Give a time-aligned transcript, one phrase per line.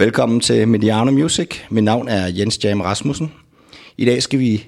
[0.00, 1.48] Velkommen til Mediano Music.
[1.70, 3.32] Mit navn er Jens Jam Rasmussen.
[3.98, 4.66] I dag skal vi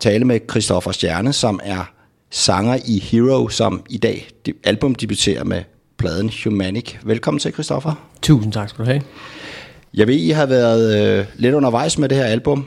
[0.00, 1.92] tale med Christoffer Stjerne, som er
[2.30, 4.28] sanger i Hero, som i dag
[4.64, 5.62] album debuterer med
[5.98, 6.94] pladen Humanic.
[7.04, 8.08] Velkommen til, Christoffer.
[8.22, 9.02] Tusind tak skal du have.
[9.94, 12.66] Jeg ved, I har været øh, lidt undervejs med det her album.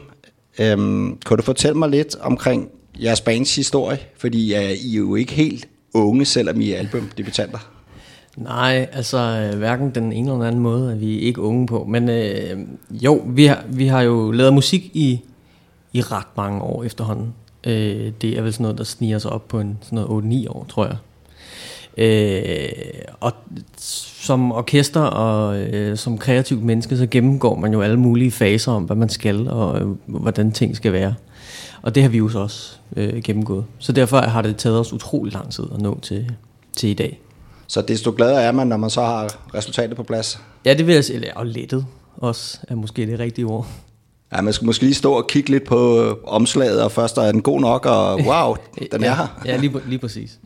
[0.59, 2.69] Øhm, kan du fortælle mig lidt omkring
[3.03, 3.99] jeres bands historie?
[4.17, 7.76] Fordi uh, I er jo ikke helt unge, selvom I er albumdebutanter.
[8.37, 11.85] Nej, altså øh, hverken den ene eller anden måde er vi ikke unge på.
[11.89, 12.59] Men øh,
[12.91, 15.21] jo, vi har, vi har jo lavet musik i,
[15.93, 17.33] i ret mange år efterhånden.
[17.63, 20.49] Øh, det er vel sådan noget, der sniger sig op på en, sådan noget 8-9
[20.49, 20.97] år, tror jeg.
[21.97, 22.69] Øh,
[23.19, 23.33] og
[23.77, 28.83] som orkester og øh, som kreativt menneske, så gennemgår man jo alle mulige faser om,
[28.83, 31.15] hvad man skal og øh, hvordan ting skal være.
[31.81, 33.65] Og det har vi jo så også øh, gennemgået.
[33.79, 36.31] Så derfor har det taget os utrolig lang tid at nå til,
[36.75, 37.19] til i dag.
[37.67, 40.39] Så desto gladere er man, når man så har resultatet på plads?
[40.65, 41.37] Ja, det vil jeg sige.
[41.37, 41.85] Og lettet
[42.17, 43.67] også er måske det rigtige ord.
[44.33, 47.31] Ja, man skal måske lige stå og kigge lidt på øh, omslaget, og først er
[47.31, 48.55] den god nok, og wow,
[48.91, 49.41] den ja, er her.
[49.45, 50.39] ja, lige, lige præcis.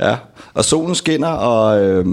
[0.00, 0.16] Ja,
[0.54, 2.06] og solen skinner, og øh,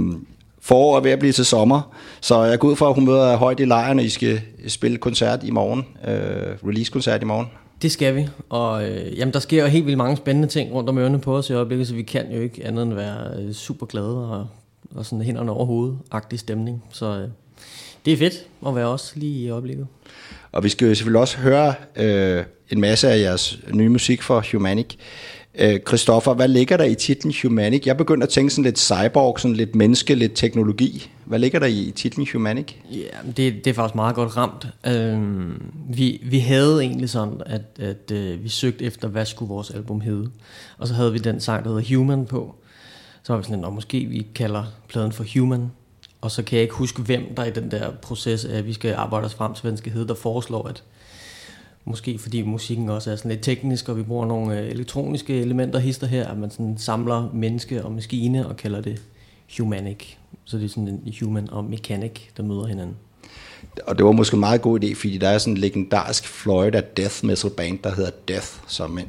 [0.62, 3.36] forår er ved at blive til sommer, så jeg går ud fra, at hun møder
[3.38, 7.48] højt i lejren, og I skal spille koncert i morgen, øh, release-koncert i morgen.
[7.82, 10.90] Det skal vi, og øh, jamen, der sker jo helt vildt mange spændende ting rundt
[10.90, 13.54] om ørerne på os i øjeblikket, så vi kan jo ikke andet end være øh,
[13.54, 14.48] super glade og,
[14.96, 16.84] og sådan hænderne over hovedet-agtig stemning.
[16.90, 17.28] Så øh,
[18.06, 19.88] det er fedt at være også lige i øjeblikket.
[20.52, 24.46] Og vi skal jo selvfølgelig også høre øh, en masse af jeres nye musik for
[24.52, 24.96] Humanic.
[25.56, 27.88] Øh, Christoffer, hvad ligger der i titlen Humanic?
[27.88, 31.10] Jeg begynder at tænke sådan lidt cyborg, sådan lidt menneske, lidt teknologi.
[31.26, 32.74] Hvad ligger der i titlen Humanic?
[32.92, 34.68] Ja, det, det er faktisk meget godt ramt.
[34.88, 39.72] Øhm, vi, vi havde egentlig sådan, at, at øh, vi søgte efter, hvad skulle vores
[39.72, 40.30] album hedde.
[40.78, 42.56] Og så havde vi den sang, der hedder Human på.
[43.24, 45.72] Så var vi sådan, at måske vi kalder pladen for Human.
[46.22, 48.94] Og så kan jeg ikke huske, hvem der i den der proces, at vi skal
[48.94, 50.84] arbejde os frem til, hvad den skal hedde, der foreslår, at
[51.86, 55.80] Måske fordi musikken også er sådan lidt teknisk, og vi bruger nogle øh, elektroniske elementer
[55.80, 59.02] hister her, at man sådan samler menneske og maskine og kalder det
[59.58, 60.06] humanic.
[60.46, 62.96] Så det er sådan en human og mechanic, der møder hinanden.
[63.88, 66.82] Og det var måske en meget god idé, fordi der er sådan en legendarisk Florida
[66.98, 69.00] death metal band, der hedder Death som.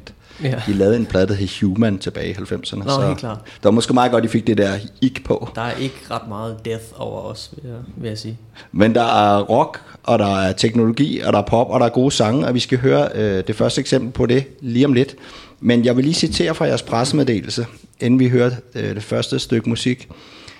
[0.43, 0.61] Ja.
[0.67, 2.75] De lavede en plade, der hed Human tilbage i 90'erne.
[2.75, 3.37] Nå, så helt klart.
[3.45, 5.49] Det var måske meget godt, de fik det der ik på.
[5.55, 8.37] Der er ikke ret meget death over os, vil jeg, vil jeg sige.
[8.71, 11.89] Men der er rock, og der er teknologi, og der er pop, og der er
[11.89, 15.15] gode sange, og vi skal høre øh, det første eksempel på det lige om lidt.
[15.59, 17.65] Men jeg vil lige citere fra jeres pressemeddelelse,
[17.99, 20.09] inden vi hører øh, det første stykke musik.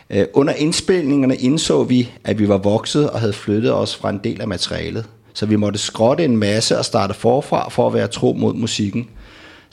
[0.10, 4.20] Øh, under indspilningerne indså vi, at vi var vokset og havde flyttet os fra en
[4.24, 5.06] del af materialet.
[5.34, 9.10] Så vi måtte skrotte en masse og starte forfra for at være tro mod musikken.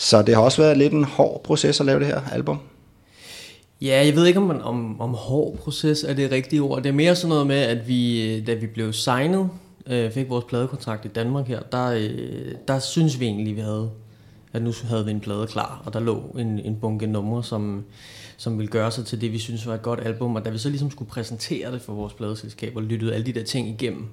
[0.01, 2.59] Så det har også været lidt en hård proces at lave det her album.
[3.81, 6.83] Ja, jeg ved ikke, om, man, om, om hård proces er det rigtige ord.
[6.83, 9.51] Det er mere sådan noget med, at vi, øh, da vi blev signet,
[9.87, 13.91] øh, fik vores pladekontrakt i Danmark her, der, øh, der synes vi egentlig, vi havde,
[14.53, 17.85] at nu havde vi en plade klar, og der lå en, en bunke numre, som,
[18.37, 20.37] som ville gøre sig til det, vi synes var et godt album.
[20.37, 23.33] Og da vi så ligesom skulle præsentere det for vores pladeselskab og lyttede alle de
[23.33, 24.09] der ting igennem,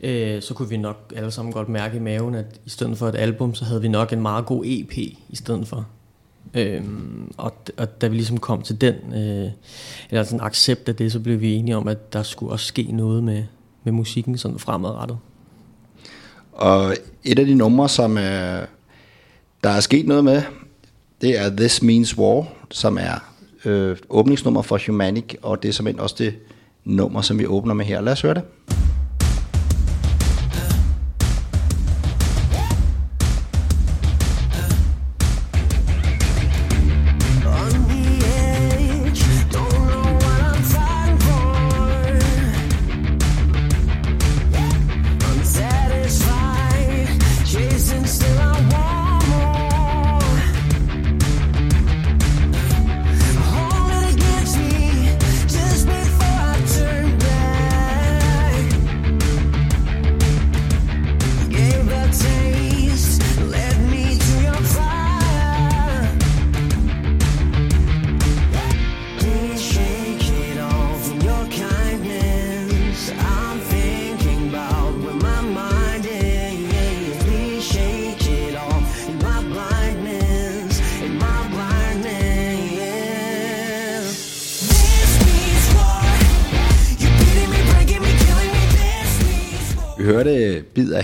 [0.00, 3.08] øh, så kunne vi nok alle sammen godt mærke i maven, at i stedet for
[3.08, 5.86] et album, så havde vi nok en meget god EP i stedet for.
[6.54, 9.50] Øhm, og, og da vi ligesom kom til den, øh,
[10.10, 12.82] eller sådan accept af det, så blev vi enige om, at der skulle også ske
[12.82, 13.44] noget med,
[13.84, 15.18] med musikken sådan fremadrettet.
[16.52, 18.66] Og et af de numre, som øh,
[19.64, 20.42] der er sket noget med,
[21.20, 23.32] det er This Means War, som er
[23.64, 26.34] øh, åbningsnummer for Humanic, og det er simpelthen også det
[26.84, 28.00] nummer, som vi åbner med her.
[28.00, 28.42] Lad os høre det.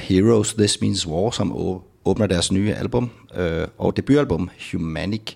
[0.03, 1.57] Heroes, This Means War, som
[2.05, 5.35] åbner deres nye album, øh, og debutalbum, Humanic.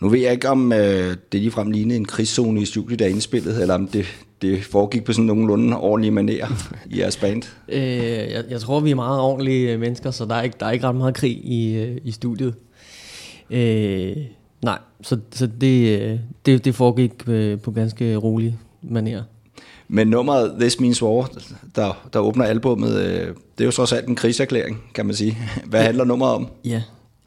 [0.00, 3.08] Nu ved jeg ikke, om øh, det ligefrem lignede en krigszone i studiet, der er
[3.08, 4.06] indspillet, eller om det,
[4.42, 6.46] det foregik på sådan nogenlunde ordentlige manerer
[6.90, 7.42] i jeres band?
[7.68, 7.80] Øh,
[8.32, 10.70] jeg, jeg tror, vi er meget ordentlige øh, mennesker, så der er ikke, der er
[10.70, 12.54] ikke ret meget krig i, øh, i studiet.
[13.50, 14.16] Øh,
[14.62, 17.24] nej, så, så det, øh, det, det foregik
[17.62, 19.22] på ganske rolig manerer.
[19.94, 21.30] Men nummeret This Means War,
[21.76, 25.38] der, der åbner albummet, øh, det er jo trods alt en krigserklæring, kan man sige.
[25.70, 26.48] Hvad handler nummeret om?
[26.64, 26.82] Ja,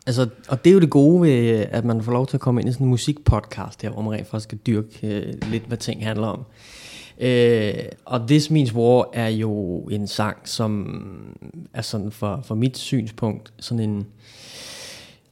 [0.07, 2.61] altså, og det er jo det gode ved, at man får lov til at komme
[2.61, 5.77] ind i sådan en musikpodcast her, hvor man rent faktisk skal dyrke øh, lidt, hvad
[5.77, 6.39] ting handler om.
[7.19, 7.73] Øh,
[8.05, 10.87] og This Means War er jo en sang, som
[11.73, 14.07] er sådan for, for mit synspunkt sådan en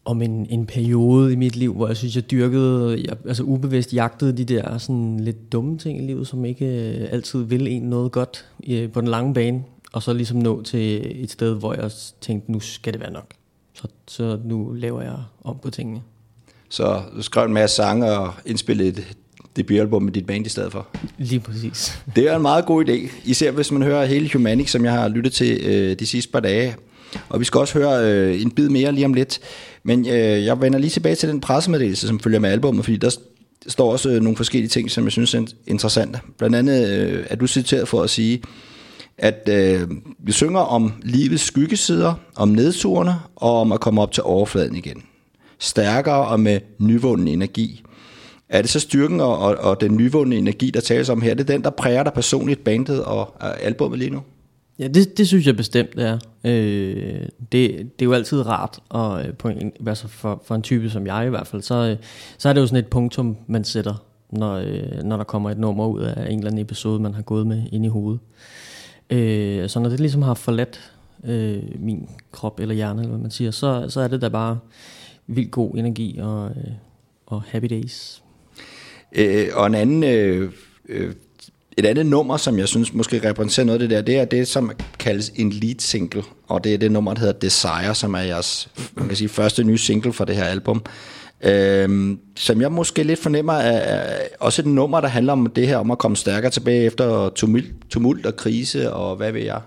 [0.06, 3.94] om en, en periode i mit liv, hvor jeg synes, jeg dyrkede, jeg, altså ubevidst
[3.94, 7.82] jagtede de der sådan lidt dumme ting i livet, som ikke øh, altid vil en
[7.82, 11.74] noget godt øh, på den lange bane, og så ligesom nå til et sted, hvor
[11.74, 11.92] jeg
[12.22, 13.34] tænkte, nu skal det være nok.
[13.74, 16.02] Så, så nu laver jeg om på tingene.
[16.70, 19.18] Så du skrev en masse sange og indspillede et
[19.56, 20.88] debutalbum med dit band i stedet for.
[21.18, 22.02] Lige præcis.
[22.16, 25.08] Det er en meget god idé, især hvis man hører hele Humanic, som jeg har
[25.08, 26.76] lyttet til øh, de sidste par dage.
[27.30, 29.40] Og vi skal også høre øh, en bid mere lige om lidt.
[29.84, 33.18] Men øh, jeg vender lige tilbage til den pressemeddelelse, som følger med albummet, fordi der
[33.68, 36.20] står også øh, nogle forskellige ting, som jeg synes er interessante.
[36.38, 38.42] Blandt andet øh, er du citeret for at sige,
[39.18, 39.90] at øh,
[40.20, 45.04] vi synger om livets skyggesider, om nedturene og om at komme op til overfladen igen.
[45.60, 47.84] Stærkere og med nyvunden energi.
[48.50, 51.50] Er det så styrken og, og, og den nyvundne energi, der tales om her, det
[51.50, 54.22] er den, der præger dig personligt, bandet og og albummet lige nu?
[54.80, 56.20] Ja, det, det synes jeg bestemt det er.
[56.44, 60.62] Øh, det, det er jo altid rart, og øh, på en, altså for, for en
[60.62, 61.98] type som jeg i hvert fald, så, øh,
[62.38, 65.58] så er det jo sådan et punktum, man sætter, når, øh, når der kommer et
[65.58, 68.20] nummer ud af en eller anden episode, man har gået med ind i hovedet.
[69.10, 70.94] Øh, så når det ligesom har forladt
[71.24, 74.60] øh, min krop eller hjerne, eller hvad man siger, så, så er det da bare
[75.28, 76.72] vildt god energi og, øh,
[77.26, 78.24] og happy days.
[79.16, 80.52] Øh, og en anden, øh,
[80.90, 81.14] øh,
[81.78, 84.48] et andet nummer, som jeg synes måske repræsenterer noget af det der, det er det,
[84.48, 88.20] som kaldes en lead single, og det er det nummer, der hedder Desire, som er
[88.20, 90.84] jeres man kan sige, første nye single fra det her album.
[91.42, 95.68] Øhm, som jeg måske lidt fornemmer er, er også et nummer, der handler om det
[95.68, 99.62] her, om at komme stærkere tilbage efter tumult, tumult og krise, og hvad ved jeg.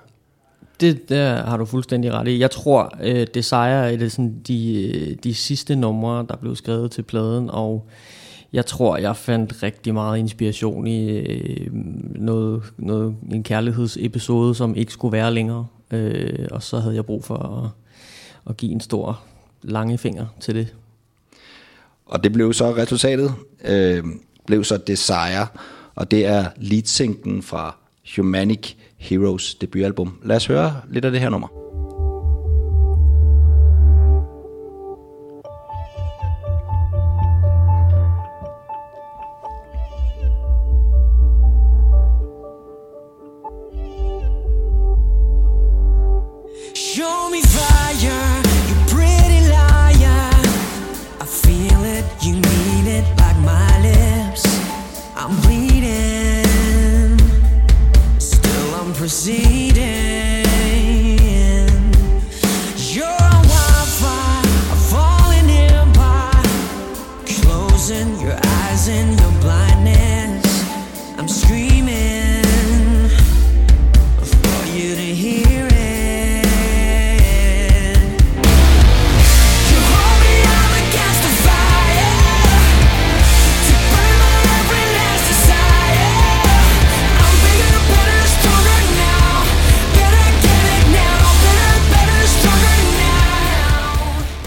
[0.81, 2.39] Det der har du fuldstændig ret i.
[2.39, 6.91] Jeg tror, øh, Desire er det sådan de, øh, de sidste numre, der blev skrevet
[6.91, 7.89] til pladen, og
[8.57, 11.69] jeg tror, jeg fandt rigtig meget inspiration i øh,
[12.15, 15.67] noget, noget, en kærlighedsepisode, som ikke skulle være længere.
[15.91, 17.71] Øh, og så havde jeg brug for at,
[18.51, 19.21] at give en stor
[19.63, 20.75] lange finger til det.
[22.07, 24.05] Og det blev så resultatet, øh,
[24.47, 25.47] blev så Desire,
[25.95, 27.77] og det er leadsinken fra
[28.17, 30.19] Humanic Heroes debutalbum.
[30.25, 31.49] Lad os høre lidt af det her nummer.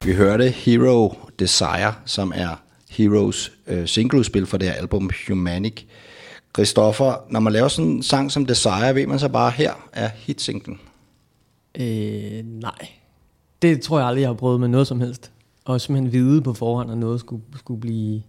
[0.09, 5.83] Vi hørte Hero Desire, som er Heroes øh, singleudspil for det her album Humanic.
[6.55, 10.09] Christoffer, når man laver sådan en sang som Desire, ved man så bare, her er
[10.15, 10.79] hitsinglen.
[11.79, 12.87] Øh, nej.
[13.61, 15.31] Det tror jeg aldrig, jeg har prøvet med noget som helst.
[15.65, 18.21] Og simpelthen vide på forhånd, at noget skulle, skulle blive...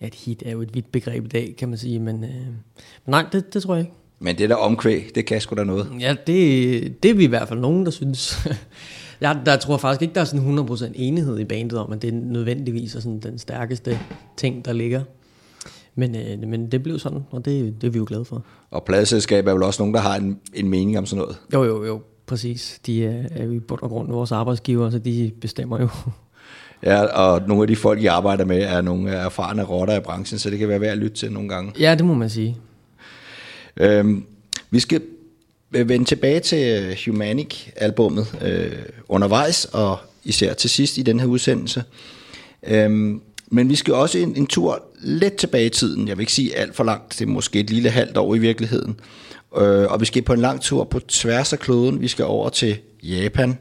[0.00, 1.98] Ja, et hit er jo et vidt begreb i dag, kan man sige.
[1.98, 2.46] Men, øh,
[3.06, 3.96] nej, det, det tror jeg ikke.
[4.18, 5.92] Men det der omkvæg, det kan sgu da noget.
[6.00, 8.36] Ja, det, det er vi i hvert fald nogen, der synes.
[9.28, 12.14] jeg, der tror faktisk ikke, der er sådan 100% enighed i bandet om, at det
[12.14, 13.98] nødvendigvis er sådan den stærkeste
[14.36, 15.02] ting, der ligger.
[15.94, 18.44] Men, øh, men det blev sådan, og det, det er vi jo glade for.
[18.70, 21.36] Og pladeselskab er vel også nogen, der har en, en mening om sådan noget.
[21.52, 22.80] Jo, jo, jo, præcis.
[22.86, 25.88] De er, er i bund og grund vores arbejdsgiver, så de bestemmer jo.
[26.82, 30.38] Ja, og nogle af de folk, I arbejder med, er nogle erfarne rotter i branchen,
[30.38, 31.72] så det kan være værd at lytte til nogle gange.
[31.78, 32.56] ja, det må man sige.
[33.76, 34.24] Øhm,
[34.70, 35.02] vi skal
[35.74, 38.72] vende tilbage til øh, Humanic-albummet øh,
[39.08, 41.84] undervejs, og især til sidst i den her udsendelse.
[42.66, 46.08] Øhm, men vi skal også en, en tur lidt tilbage i tiden.
[46.08, 48.38] Jeg vil ikke sige alt for langt, det er måske et lille halvt år i
[48.38, 49.00] virkeligheden.
[49.56, 52.00] Øh, og vi skal på en lang tur på tværs af kloden.
[52.00, 53.58] Vi skal over til Japan.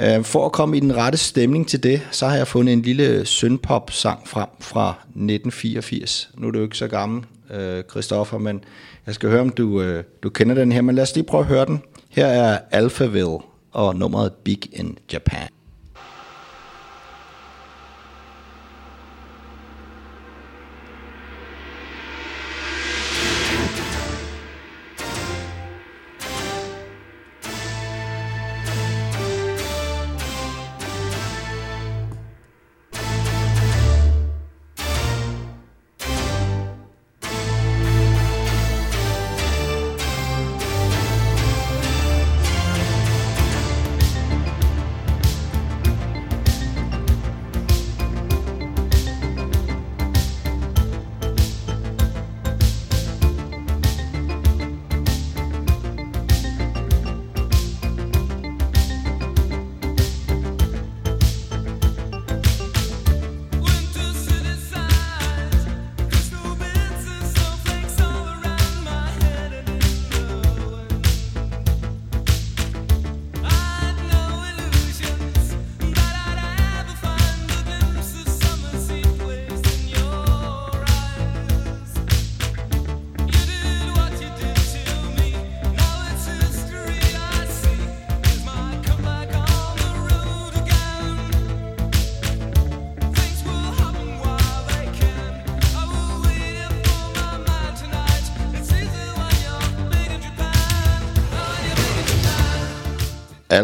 [0.00, 2.82] Øh, for at komme i den rette stemning til det, så har jeg fundet en
[2.82, 6.30] lille synpop-sang frem fra 1984.
[6.34, 8.64] Nu er det jo ikke så gammel, øh, Christoffer, men
[9.06, 10.82] jeg skal høre, om du, øh, du kender den her.
[10.82, 11.82] Men lad os lige prøve at høre den.
[12.08, 13.38] Her er Alphaville
[13.72, 15.48] og nummeret Big in Japan.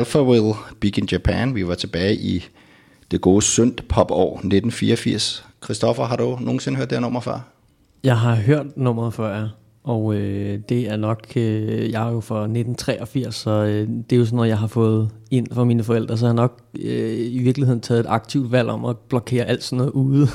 [0.02, 1.54] Alphaville, Big in Japan.
[1.54, 2.44] Vi var tilbage i
[3.10, 5.44] det gode syndt popår 1984.
[5.64, 7.48] Christoffer, har du nogensinde hørt det her nummer før?
[8.04, 9.46] Jeg har hørt nummeret før, ja.
[9.84, 14.16] Og øh, det er nok, øh, jeg er jo fra 1983, så øh, det er
[14.16, 17.18] jo sådan noget, jeg har fået ind fra mine forældre, så jeg har nok øh,
[17.18, 20.28] i virkeligheden taget et aktivt valg om at blokere alt sådan noget ude.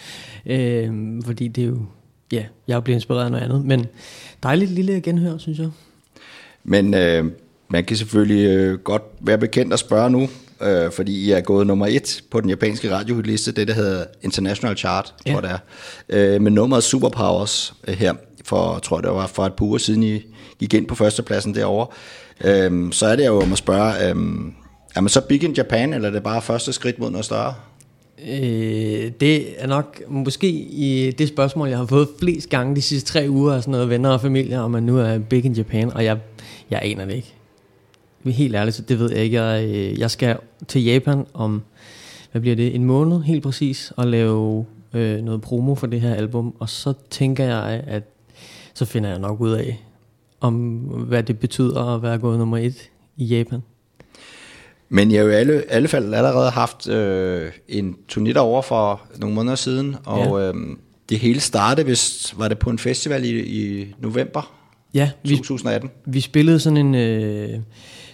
[0.54, 1.78] øh, fordi det er jo,
[2.32, 3.64] ja, jeg er blevet inspireret af noget andet.
[3.64, 3.86] Men
[4.42, 5.70] dejligt lille genhør, synes jeg.
[6.64, 7.24] Men øh,
[7.70, 10.28] man kan selvfølgelig øh, godt være bekendt og spørge nu,
[10.62, 14.76] øh, fordi I er gået nummer et på den japanske radiohitliste, det der hedder International
[14.76, 15.32] Chart, Ja.
[15.32, 15.58] tror jeg
[16.08, 19.52] det er, øh, med nummeret Superpowers øh, her, for, tror jeg det var for et
[19.54, 20.20] par uger siden, I
[20.58, 21.86] gik ind på førstepladsen derovre.
[22.44, 24.16] Øh, så er det jo om at spørge, øh,
[24.96, 27.54] er man så big in Japan, eller er det bare første skridt mod noget større?
[28.28, 33.12] Øh, det er nok måske i det spørgsmål, jeg har fået flest gange de sidste
[33.12, 35.92] tre uger af sådan noget venner og familie, om man nu er big in Japan,
[35.94, 36.18] og jeg,
[36.70, 37.34] jeg aner det ikke.
[38.24, 39.42] Helt ærligt, så det ved jeg ikke.
[39.42, 40.36] Jeg, øh, jeg skal
[40.68, 41.62] til Japan om,
[42.32, 46.14] hvad bliver det, en måned helt præcis, og lave øh, noget promo for det her
[46.14, 48.02] album, og så tænker jeg, at
[48.74, 49.84] så finder jeg nok ud af,
[50.40, 50.54] om
[51.08, 53.62] hvad det betyder at være gået nummer et i Japan.
[54.88, 59.02] Men jeg har jo i alle, alle fald allerede haft øh, en turné derovre for
[59.18, 60.48] nogle måneder siden, og ja.
[60.48, 60.54] øh,
[61.08, 64.58] det hele startede, hvis var det på en festival i, i november
[64.94, 65.90] Ja, vi, 2018.
[66.06, 67.58] Vi spillede sådan en, øh,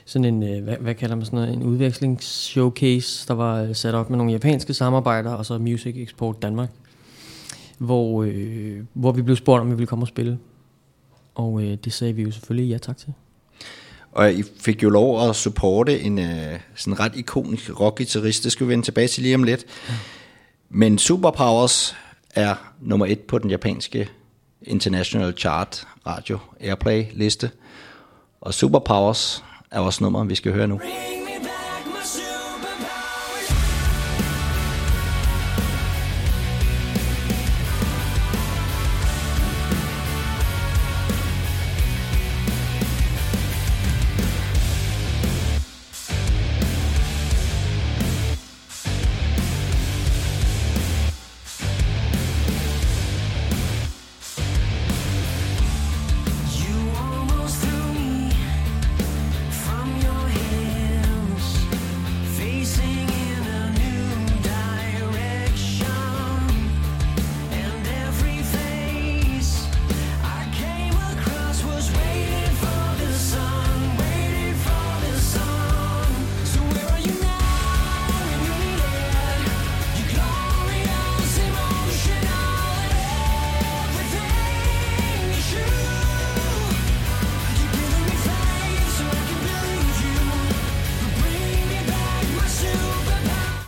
[0.04, 3.94] sådan en øh, hvad, hvad kalder man sådan noget, en udvekslingsshowcase, der var øh, sat
[3.94, 6.70] op med nogle japanske samarbejder, og så Music Export Danmark,
[7.78, 10.38] hvor, øh, hvor vi blev spurgt, om vi ville komme og spille.
[11.34, 13.12] Og øh, det sagde vi jo selvfølgelig ja tak til.
[14.12, 18.66] Og I fik jo lov at supporte en øh, sådan ret ikonisk rockgitarrist, det skal
[18.66, 19.64] vi vende tilbage til lige om lidt.
[20.70, 21.96] Men Superpowers
[22.34, 24.08] er nummer et på den japanske
[24.62, 27.50] International Chart Radio Airplay liste.
[28.40, 30.76] Og Superpowers er vores nummer, vi skal høre nu.
[30.76, 31.23] Ring.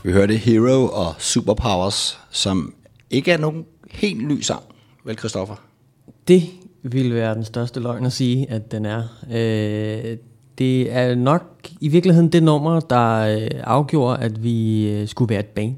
[0.06, 2.74] Vi hørte Hero og Superpowers, som
[3.10, 4.62] ikke er nogen helt ny sang,
[5.04, 5.54] vel Christoffer?
[6.28, 6.42] Det
[6.82, 9.02] ville være den største løgn at sige, at den er.
[9.32, 10.16] Øh,
[10.58, 15.40] det er nok i virkeligheden det nummer, der øh, afgjorde, at vi øh, skulle være
[15.40, 15.76] et band.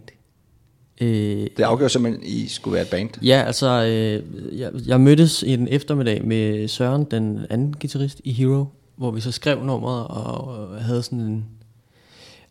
[1.01, 3.11] Øh, Det afgør simpelthen, at I skulle være et band.
[3.25, 4.23] Ja, altså, øh,
[4.59, 8.65] jeg, jeg mødtes i en eftermiddag med Søren, den anden guitarist i Hero,
[8.97, 11.45] hvor vi så skrev nummeret og øh, havde sådan en...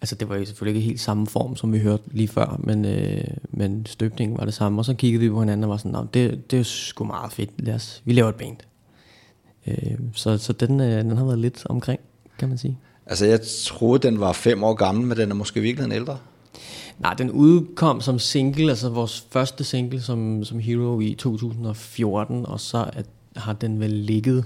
[0.01, 2.85] Altså, det var jo selvfølgelig ikke helt samme form, som vi hørte lige før, men,
[2.85, 4.81] øh, men støbningen var det samme.
[4.81, 7.31] Og så kiggede vi på hinanden og var sådan, "Nå, det, det er sgu meget
[7.31, 8.57] fedt, lad os, vi laver et band.
[9.67, 11.99] Øh, så så den, øh, den har været lidt omkring,
[12.39, 12.77] kan man sige.
[13.05, 16.17] Altså, jeg troede, den var fem år gammel, men den er måske virkelig ældre.
[16.99, 22.59] Nej, den udkom som single, altså vores første single som, som Hero i 2014, og
[22.59, 24.45] så at, har den vel ligget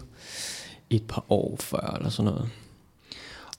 [0.89, 2.49] et par år før, eller sådan noget.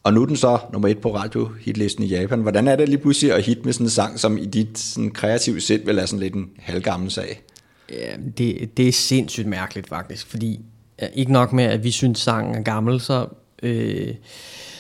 [0.03, 2.41] Og nu er den så nummer et på radiohitlisten i Japan.
[2.41, 5.11] Hvordan er det lige pludselig at hit med sådan en sang, som i dit sådan,
[5.11, 7.43] kreative sind vil er sådan lidt en halvgammel sag?
[7.91, 10.61] Ja, det, det er sindssygt mærkeligt faktisk, fordi
[11.03, 13.27] ja, ikke nok med, at vi synes, sangen er gammel, så,
[13.63, 14.15] øh,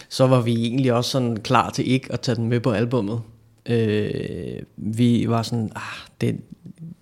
[0.08, 3.20] så var vi egentlig også sådan klar til ikke at tage den med på albummet.
[3.66, 5.82] Øh, vi var sådan, ah,
[6.20, 6.40] den,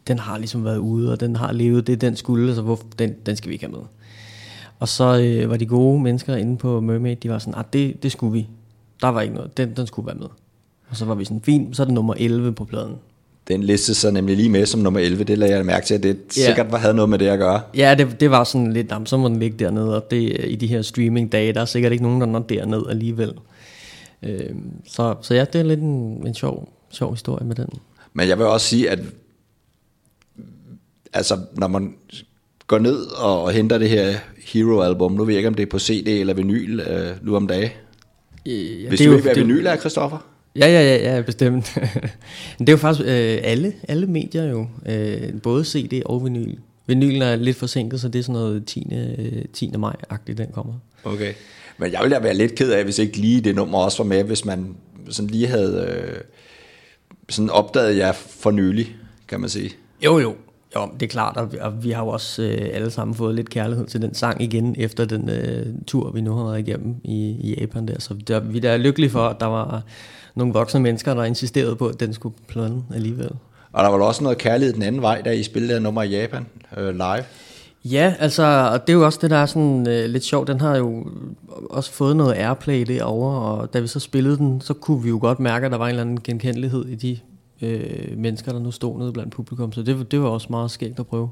[0.09, 3.15] den har ligesom været ude, og den har levet det, den skulle, så hvor, den,
[3.27, 3.87] den skal vi ikke have med.
[4.81, 8.03] Og så øh, var de gode mennesker inde på Mermaid, de var sådan, ah, det,
[8.03, 8.49] det skulle vi.
[9.03, 10.27] Der var ikke noget, den, den skulle være med.
[10.91, 12.95] Og så var vi sådan, fint, så er det nummer 11 på pladen.
[13.49, 15.25] Den liste sig nemlig lige med som nummer 11.
[15.25, 16.47] Det lagde jeg mærke til, at det Ja.
[16.47, 17.61] sikkert var, havde noget med det at gøre.
[17.77, 20.57] Ja, det, det var sådan lidt, jamen, så må den ligge dernede, og det, i
[20.57, 23.33] de her streaming-dage, der er sikkert ikke nogen, der når derned alligevel.
[24.23, 24.51] Øh,
[24.87, 27.69] så, så ja, det er lidt en, en sjov, sjov historie med den.
[28.13, 28.99] Men jeg vil også sige, at
[31.13, 31.95] altså, når man
[32.71, 34.15] går ned og, og henter det her
[34.47, 37.47] Hero-album, nu ved jeg ikke, om det er på CD eller vinyl øh, nu om
[37.47, 37.71] dagen.
[38.49, 40.19] Øh, ja, Hvis det du er ikke hvad det- vinyl er, Christoffer?
[40.57, 41.79] Ja, ja, ja, ja bestemt.
[42.59, 46.55] Det er jo faktisk øh, alle, alle medier jo, øh, både CD og vinyl.
[46.87, 48.87] Vinylen er lidt forsinket, så det er sådan noget 10.
[49.19, 49.71] øh, 10.
[49.79, 50.75] maj-agtigt, den kommer.
[51.05, 51.33] Okay.
[51.79, 54.09] Men jeg ville da være lidt ked af, hvis ikke lige det nummer også var
[54.09, 54.77] med, hvis man
[55.11, 56.21] sådan lige havde øh,
[57.29, 58.97] sådan opdaget jer for nylig,
[59.29, 59.71] kan man sige.
[60.05, 60.35] Jo, jo.
[60.77, 63.87] Jo, det er klart, og vi, har jo også øh, alle sammen fået lidt kærlighed
[63.87, 67.61] til den sang igen, efter den øh, tur, vi nu har været igennem i, i
[67.61, 67.95] Japan der.
[67.99, 69.83] Så der, vi er da lykkelige for, at der var
[70.35, 73.31] nogle voksne mennesker, der insisterede på, at den skulle plønne alligevel.
[73.73, 76.47] Og der var også noget kærlighed den anden vej, da I spillede nummer i Japan
[76.77, 77.25] øh, live.
[77.85, 80.49] Ja, altså, og det er jo også det, der er sådan øh, lidt sjovt.
[80.49, 81.07] Den har jo
[81.71, 85.19] også fået noget airplay derovre, og da vi så spillede den, så kunne vi jo
[85.21, 87.19] godt mærke, at der var en eller anden genkendelighed i de
[87.63, 89.73] øh, mennesker, der nu stod nede blandt publikum.
[89.73, 91.31] Så det, det var også meget skægt at prøve.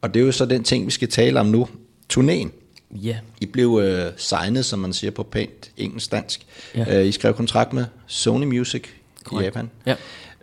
[0.00, 1.68] Og det er jo så den ting, vi skal tale om nu.
[2.12, 2.48] Turnéen.
[2.90, 6.46] Ja, I blev øh, signet, som man siger på pænt engelsk-dansk.
[6.74, 6.84] Ja.
[6.88, 7.00] Ja.
[7.00, 8.82] Øh, I skrev kontrakt med Sony Music
[9.24, 9.42] Korrekt.
[9.42, 9.70] i Japan.
[9.86, 9.94] Ja.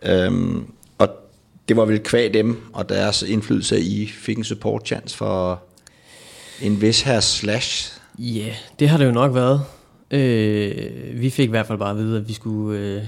[0.02, 0.66] Øhm,
[0.98, 1.08] og
[1.68, 5.62] det var vel kvæg dem og deres indflydelse, at I fik en support chance for
[6.62, 8.00] en vis her slash.
[8.18, 9.62] Ja, yeah, det har det jo nok været.
[10.10, 13.02] Øh, vi fik i hvert fald bare at vide, at vi skulle øh,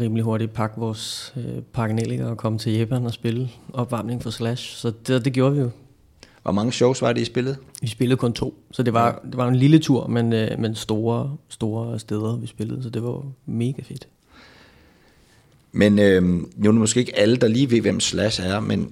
[0.00, 4.76] rimelig hurtigt pakke vores øh, pakkenællinger og komme til Japan og spille opvarmning for Slash.
[4.76, 5.70] Så det, det gjorde vi jo.
[6.42, 7.56] Hvor mange shows var det, I spillede?
[7.80, 10.74] Vi spillede kun to, så det var, det var en lille tur, men, øh, men
[10.74, 14.08] store, store steder, vi spillede, så det var mega fedt.
[15.72, 18.90] Men øh, nu er det måske ikke alle, der lige ved, hvem Slash er, men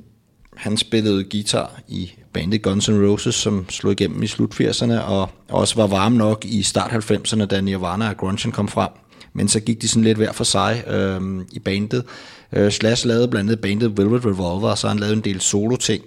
[0.57, 5.31] han spillede guitar i bandet Guns N' Roses, som slog igennem i slut 80'erne, og
[5.49, 8.91] også var varme nok i start 90'erne, da Nirvana og grunge kom frem.
[9.33, 11.21] Men så gik de sådan lidt hver for sig øh,
[11.53, 12.05] i bandet.
[12.53, 16.03] Øh, Slash lavede blandt andet bandet Velvet Revolver, og så han lavet en del solo-ting.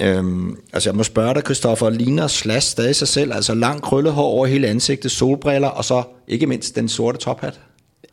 [0.00, 3.32] Øhm, altså jeg må spørge dig, Christoffer, ligner Slash stadig sig selv?
[3.32, 7.60] Altså lang krøllet hår over hele ansigtet, solbriller, og så ikke mindst den sorte tophat?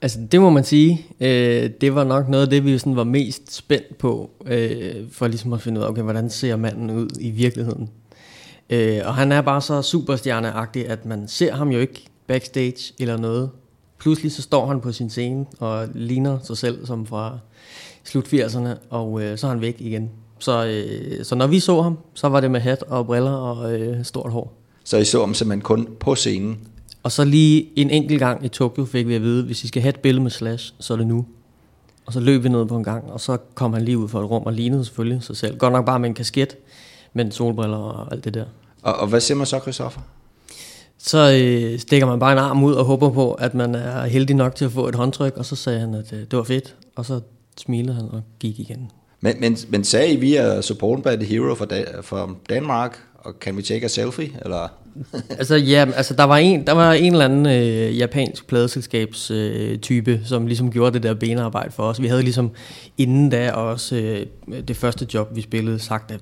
[0.01, 3.03] Altså det må man sige, øh, det var nok noget af det, vi sådan var
[3.03, 7.09] mest spændt på, øh, for ligesom at finde ud af, okay, hvordan ser manden ud
[7.19, 7.89] i virkeligheden.
[8.69, 13.17] Øh, og han er bare så superstjerneagtig, at man ser ham jo ikke backstage eller
[13.17, 13.49] noget.
[13.99, 17.37] Pludselig så står han på sin scene og ligner sig selv som fra
[18.03, 20.09] slut 80'erne, og øh, så er han væk igen.
[20.39, 23.79] Så, øh, så når vi så ham, så var det med hat og briller og
[23.79, 24.53] øh, stort hår.
[24.83, 26.57] Så I så ham simpelthen kun på scenen.
[27.03, 29.81] Og så lige en enkelt gang i Tokyo fik vi at vide, hvis I skal
[29.81, 31.25] have et billede med Slash, så er det nu.
[32.05, 34.19] Og så løb vi ned på en gang, og så kom han lige ud fra
[34.19, 35.57] et rum og lignede selvfølgelig sig selv.
[35.57, 36.57] Godt nok bare med en kasket,
[37.13, 38.45] men solbriller og alt det der.
[38.81, 40.01] Og, og hvad siger man så, Christoffer?
[40.97, 44.35] Så øh, stikker man bare en arm ud og håber på, at man er heldig
[44.35, 46.75] nok til at få et håndtryk, og så sagde han, at øh, det var fedt,
[46.95, 47.19] og så
[47.57, 48.91] smilede han og gik igen.
[49.21, 52.99] Men, men, men sagde I, vi er supported by the hero for, da, for Danmark,
[53.15, 54.29] og kan vi take a selfie?
[54.45, 54.67] Eller?
[55.39, 59.79] Altså ja, altså der var en, der var en eller anden øh, japansk pladeselskabs øh,
[59.79, 62.01] type, som ligesom gjorde det der benarbejde for os.
[62.01, 62.51] Vi havde ligesom
[62.97, 64.25] inden da også øh,
[64.67, 66.19] det første job, vi spillede, sagt, at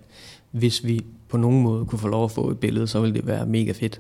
[0.52, 3.28] hvis vi på nogen måde kunne få lov at få et billede, så ville det
[3.28, 4.00] være mega fedt.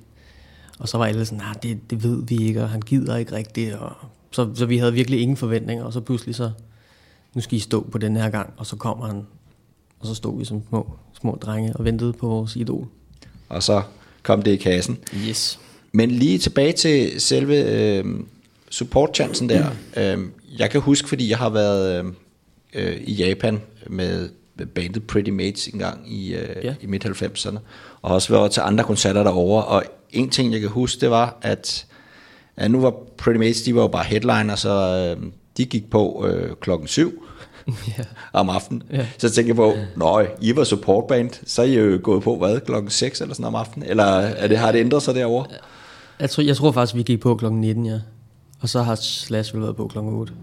[0.83, 3.31] Og så var alle sådan, nej, det, det ved vi ikke, og han gider ikke
[3.35, 3.75] rigtigt.
[3.75, 3.91] Og
[4.31, 6.51] så, så vi havde virkelig ingen forventninger, og så pludselig så,
[7.33, 9.25] nu skal I stå på den her gang, og så kommer han.
[9.99, 12.87] Og så stod vi som små, små drenge og ventede på vores idol.
[13.49, 13.81] Og så
[14.23, 14.97] kom det i kassen.
[15.29, 15.59] Yes.
[15.91, 18.05] Men lige tilbage til selve øh,
[18.69, 19.67] support-chancen der.
[19.97, 20.17] Øh,
[20.59, 22.05] jeg kan huske, fordi jeg har været
[22.73, 24.29] øh, i Japan med
[24.75, 26.75] bandet Pretty Mates en gang i, øh, Ja.
[26.81, 27.57] i midt-90'erne,
[28.01, 29.83] og også været til andre koncerter derovre, og
[30.13, 31.85] en ting, jeg kan huske, det var, at,
[32.57, 34.69] at nu var Pretty Mates, de var jo bare headliner, så
[35.19, 35.23] øh,
[35.57, 37.23] de gik på øh, klokken syv
[37.97, 38.03] Ja.
[38.33, 38.83] om aftenen.
[38.91, 39.05] Ja.
[39.17, 42.59] Så tænkte jeg på, nøj, I var supportband, så er I jo gået på, hvad,
[42.59, 43.89] klokken 6 eller sådan om aftenen?
[43.89, 45.45] Eller er det, har det ændret sig derovre?
[46.19, 47.99] Jeg tror, jeg tror faktisk, vi gik på klokken 19, ja.
[48.61, 50.33] Og så har Slash vel været på klokken 8.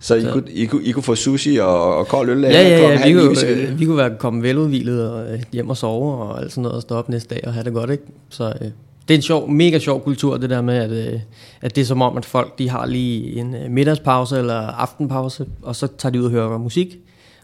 [0.00, 2.78] Så I, kunne, I, kunne, I kunne få sushi og, og kold øl Ja, ja,
[2.78, 6.14] klokken ja, vi kunne, øh, vi kunne være komme veludvilet og øh, hjem og sove
[6.14, 8.04] og alt sådan noget, og stå op næste dag og have det godt, ikke?
[8.28, 8.70] Så øh,
[9.08, 11.20] det er en sjov, mega sjov kultur, det der med, at, øh,
[11.60, 15.46] at det er som om, at folk de har lige en øh, middagspause eller aftenpause,
[15.62, 16.98] og så tager de ud og hører musik,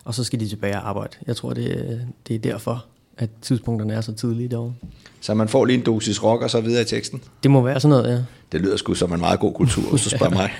[0.05, 1.17] og så skal de tilbage og arbejde.
[1.27, 1.99] Jeg tror, det, øh,
[2.29, 2.85] det er derfor,
[3.19, 4.75] at tidspunkterne er så tidlige derovre.
[5.21, 7.23] Så man får lige en dosis rock og så videre i teksten.
[7.43, 8.23] Det må være sådan noget, ja.
[8.53, 10.51] Det lyder sgu som en meget god kultur, hvis du spørger mig.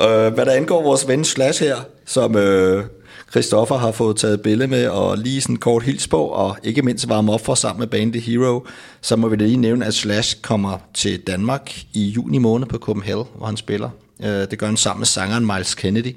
[0.00, 2.84] Øh, hvad der angår vores ven Slash her, som øh,
[3.32, 7.08] Christoffer har fået taget billede med, og lige sådan kort hils på, og ikke mindst
[7.08, 8.66] varme op for sammen med bandet Hero,
[9.00, 13.24] så må vi lige nævne, at Slash kommer til Danmark i juni måned på Copenhagen,
[13.36, 13.90] hvor han spiller.
[14.22, 16.16] Øh, det gør han sammen med sangeren Miles Kennedy.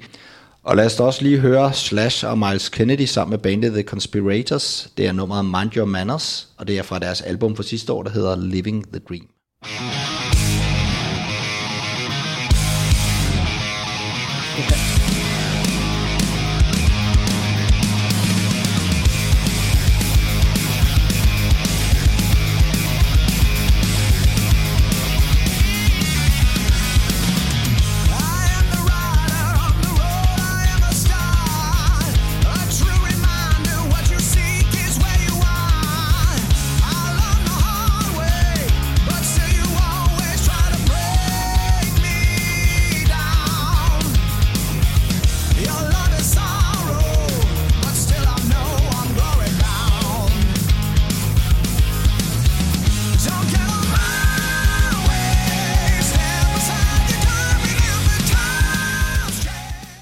[0.62, 3.82] Og lad os da også lige høre Slash og Miles Kennedy sammen med bandet The
[3.82, 4.88] Conspirators.
[4.96, 8.02] Det er nummeret Mind Your Manners, og det er fra deres album fra sidste år,
[8.02, 9.26] der hedder Living the Dream.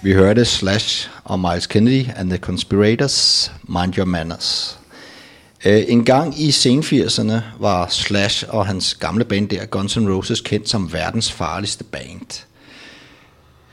[0.04, 4.78] Vi hørte Slash og Miles Kennedy and the Conspirators, Mind Your Manners.
[5.66, 10.10] Uh, en gang i sen 80'erne var Slash og hans gamle band der, Guns N'
[10.10, 12.44] Roses, kendt som verdens farligste band.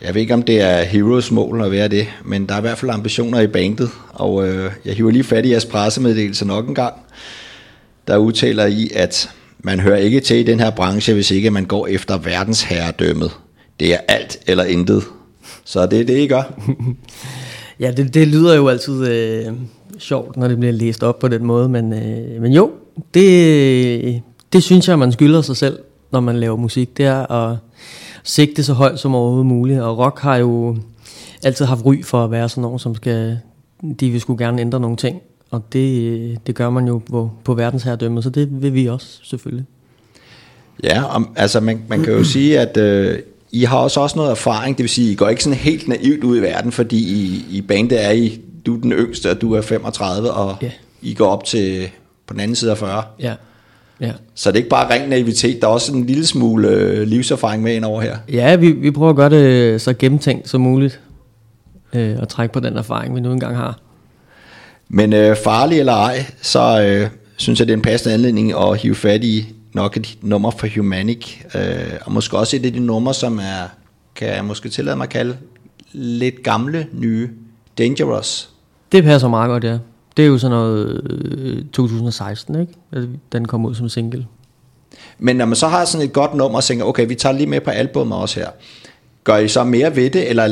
[0.02, 2.62] Jeg ved ikke, om det er Heroes mål at være det, men der er i
[2.62, 6.67] hvert fald ambitioner i bandet, og uh, jeg hiver lige fat i jeres pressemeddelelse nok
[6.67, 6.94] en gang,
[8.08, 11.65] der udtaler i, at man hører ikke til i den her branche, hvis ikke man
[11.65, 13.32] går efter verdensherredømmet.
[13.80, 15.04] Det er alt eller intet.
[15.72, 16.44] Så det er det, I gør.
[17.80, 19.54] Ja, det, det lyder jo altid øh,
[19.98, 22.72] sjovt, når det bliver læst op på den måde, men, øh, men jo,
[23.14, 24.22] det,
[24.54, 25.80] det synes jeg, man skylder sig selv,
[26.12, 27.58] når man laver musik, det er at
[28.24, 30.78] sigte så højt som overhovedet muligt, og rock har jo
[31.44, 33.40] altid haft ry for at være sådan nogen, som skal,
[34.00, 37.54] de vil skulle gerne ændre nogle ting, og det, det gør man jo på, på
[37.54, 39.66] verdensherredømmet, så det vil vi også selvfølgelig.
[40.84, 43.20] Ja, om, altså man, man kan jo sige, at øh,
[43.52, 46.24] I har også, også noget erfaring, det vil sige, I går ikke sådan helt naivt
[46.24, 49.54] ud i verden, fordi I, i bandet er I, du er den yngste, og du
[49.54, 50.72] er 35, og Ja.
[51.02, 51.90] I går op til
[52.28, 53.04] på den anden side af 40.
[53.20, 53.34] Ja,
[54.02, 54.12] ja.
[54.36, 57.64] Så det er ikke bare ren naivitet, der er også en lille smule øh, livserfaring
[57.64, 58.18] med ind over her.
[58.32, 61.00] Ja, vi, vi prøver at gøre det så gennemtænkt som muligt,
[61.94, 63.80] øh, og trække på den erfaring, vi nu engang har.
[64.90, 68.78] Men øh, farlig eller ej, så øh, synes jeg, det er en passende anledning at
[68.78, 72.80] hive fat i nok et nummer for Humanic, øh, og måske også et af de
[72.80, 73.68] numre, som er,
[74.16, 75.38] kan jeg måske tillade mig at kalde,
[75.94, 77.30] lidt gamle, nye,
[77.78, 78.50] Dangerous.
[78.92, 79.78] Det passer meget godt, ja.
[80.18, 82.74] Det er jo sådan noget øh, 2016, ikke?
[83.32, 84.28] Den kom ud som single.
[85.20, 87.48] Men når man så har sådan et godt nummer og tænker, okay, vi tager lige
[87.48, 88.50] med på albumet også her,
[89.24, 90.44] gør I så mere ved det, eller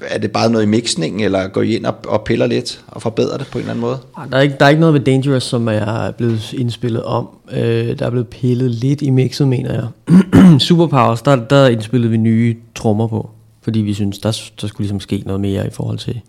[0.00, 3.02] er det bare noget i mixningen, eller går I ind og, og piller lidt og
[3.02, 3.98] forbedrer det på en eller anden måde?
[4.30, 7.28] Der er, ikke, der er ikke noget ved Dangerous, som er blevet indspillet om.
[7.52, 10.60] Øh, der er blevet pillet lidt i mixet, mener jeg.
[10.60, 13.30] Superpowers, der, der indspillede vi nye trommer på.
[13.62, 16.20] Fordi vi synes, der, der skulle ligesom ske noget mere i forhold til,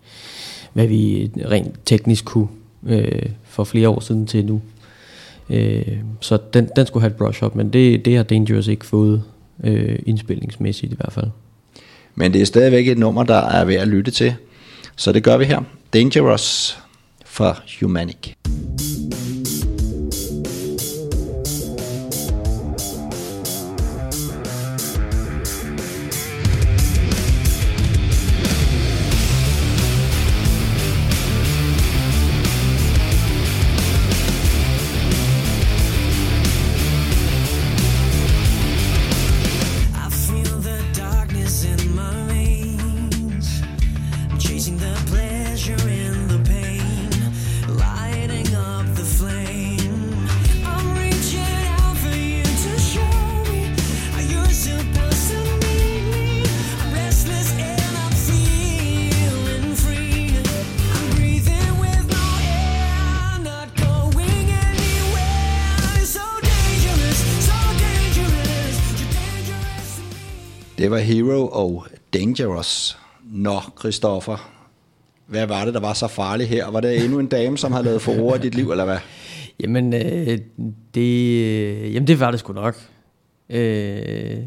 [0.73, 2.47] hvad vi rent teknisk kunne
[2.87, 4.61] øh, for flere år siden til nu.
[5.49, 8.85] Øh, så den, den skulle have et brush up, men det, det har Dangerous ikke
[8.85, 9.23] fået
[9.63, 11.27] øh, indspillingsmæssigt i hvert fald.
[12.19, 14.35] Men det er stadigvæk et nummer, der er værd at lytte til.
[14.95, 15.61] Så det gør vi her.
[15.93, 16.77] Dangerous
[17.25, 18.33] fra Humanic.
[70.87, 72.97] Det var Hero og Dangerous.
[73.31, 74.51] Nå, Christoffer.
[75.25, 76.71] Hvad var det, der var så farligt her?
[76.71, 78.97] Var det endnu en dame, som havde lavet forord i dit liv, eller hvad?
[79.59, 80.37] Jamen, øh,
[80.93, 82.75] det, øh, jamen det var det sgu nok.
[83.49, 84.37] Øh,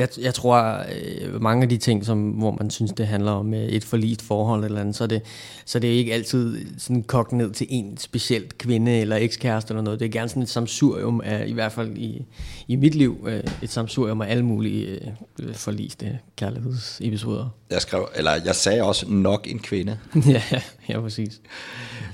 [0.00, 3.54] jeg, jeg tror, øh, mange af de ting, som, hvor man synes, det handler om
[3.54, 5.22] øh, et forlist forhold eller andet, så er det,
[5.64, 9.82] så er det ikke altid sådan kogt ned til en specielt kvinde eller ekskæreste eller
[9.82, 10.00] noget.
[10.00, 12.24] Det er gerne sådan et samsurium af, i hvert fald i,
[12.68, 14.98] i mit liv, øh, et samsurium af alle mulige
[15.42, 17.48] øh, forliste kærlighedsepisoder.
[17.70, 19.98] Jeg skrev, eller jeg sagde også nok en kvinde.
[20.26, 20.42] ja,
[20.88, 21.40] ja, præcis.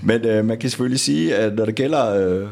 [0.03, 2.49] Men øh, man kan selvfølgelig sige, at når det gælder øh,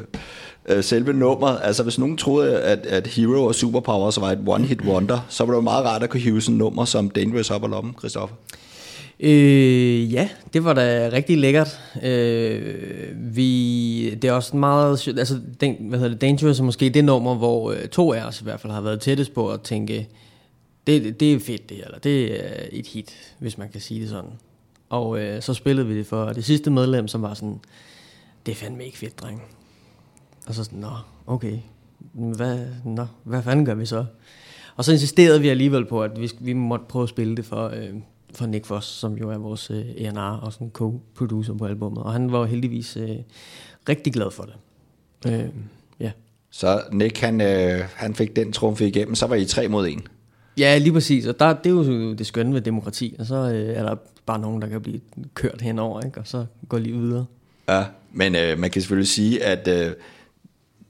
[0.69, 4.87] øh, selve nummeret, altså hvis nogen troede, at, at Hero og Superpowers var et one-hit
[4.87, 7.63] wonder, så var det jo meget rart at kunne hive sådan nummer som Dangerous op
[7.63, 8.37] og lommen, Christoffer.
[9.21, 11.81] Øh, ja, det var da rigtig lækkert.
[12.03, 12.75] Øh,
[13.17, 17.35] vi, det er også meget, altså den, hvad hedder det, Dangerous er måske det nummer,
[17.35, 20.09] hvor øh, to af os i hvert fald har været tættest på at tænke,
[20.87, 24.09] det, det er fedt det, eller det er et hit, hvis man kan sige det
[24.09, 24.31] sådan.
[24.89, 27.61] Og øh, så spillede vi det for det sidste medlem, som var sådan,
[28.47, 29.43] det er fandme ikke fedt, dreng.
[30.47, 30.91] Og så sådan, nå,
[31.27, 31.59] okay,
[32.13, 34.05] hvad, nå, hvad fanden gør vi så?
[34.77, 37.69] Og så insisterede vi alligevel på, at vi, vi måtte prøve at spille det for,
[37.69, 37.89] øh,
[38.35, 42.03] for Nick Foss, som jo er vores øh, A&R og sådan co-producer på albumet.
[42.03, 43.17] Og han var heldigvis øh,
[43.89, 44.55] rigtig glad for det.
[45.33, 45.49] Øh,
[46.01, 46.11] ja.
[46.51, 50.07] Så Nick, han, øh, han fik den trumfe igennem, så var I tre mod en.
[50.59, 51.27] ja, lige præcis.
[51.27, 53.17] Og der, det er jo det skønne ved demokrati.
[53.19, 55.01] Og så øh, er der bare nogen, der kan blive
[55.35, 56.21] kørt henover, ikke?
[56.21, 57.27] og så går lige videre.
[57.69, 59.93] Ja, men øh, man kan selvfølgelig sige, at øh,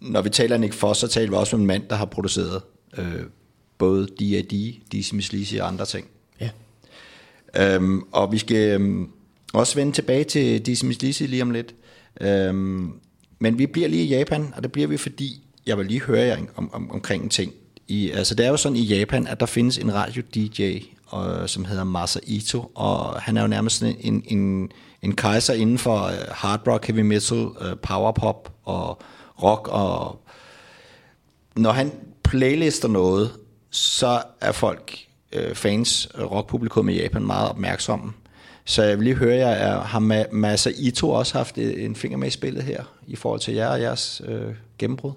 [0.04, 2.62] når vi taler Nick Foss, så taler vi også om en mand, der har produceret
[2.98, 3.22] øh,
[3.78, 6.06] både D.A.D., Dizzy Miss og andre ting.
[6.40, 6.50] Ja.
[7.56, 9.08] Øhm, og vi skal øhm,
[9.52, 11.74] også vende tilbage til Dizzy Miss lige om lidt.
[12.20, 12.92] Øhm,
[13.38, 16.20] men vi bliver lige i Japan, og det bliver vi, fordi jeg vil lige høre
[16.20, 17.52] jer om, om, omkring en ting.
[17.88, 21.64] I, altså det er jo sådan i Japan, at der findes en radio-DJ, og, som
[21.64, 24.70] hedder Masa Ito, og han er jo nærmest sådan en, en,
[25.02, 29.02] en kejser inden for øh, hard rock, heavy metal, øh, power pop og
[29.42, 30.20] rock, og
[31.56, 31.92] når han
[32.22, 33.30] playlister noget,
[33.70, 34.98] så er folk,
[35.32, 38.12] øh, fans, rockpublikum i Japan meget opmærksomme.
[38.64, 42.18] Så jeg vil lige høre jer, er, har Masa Ito også haft øh, en finger
[42.18, 45.12] med i spillet her, i forhold til jer og jeres øh, gennembrud?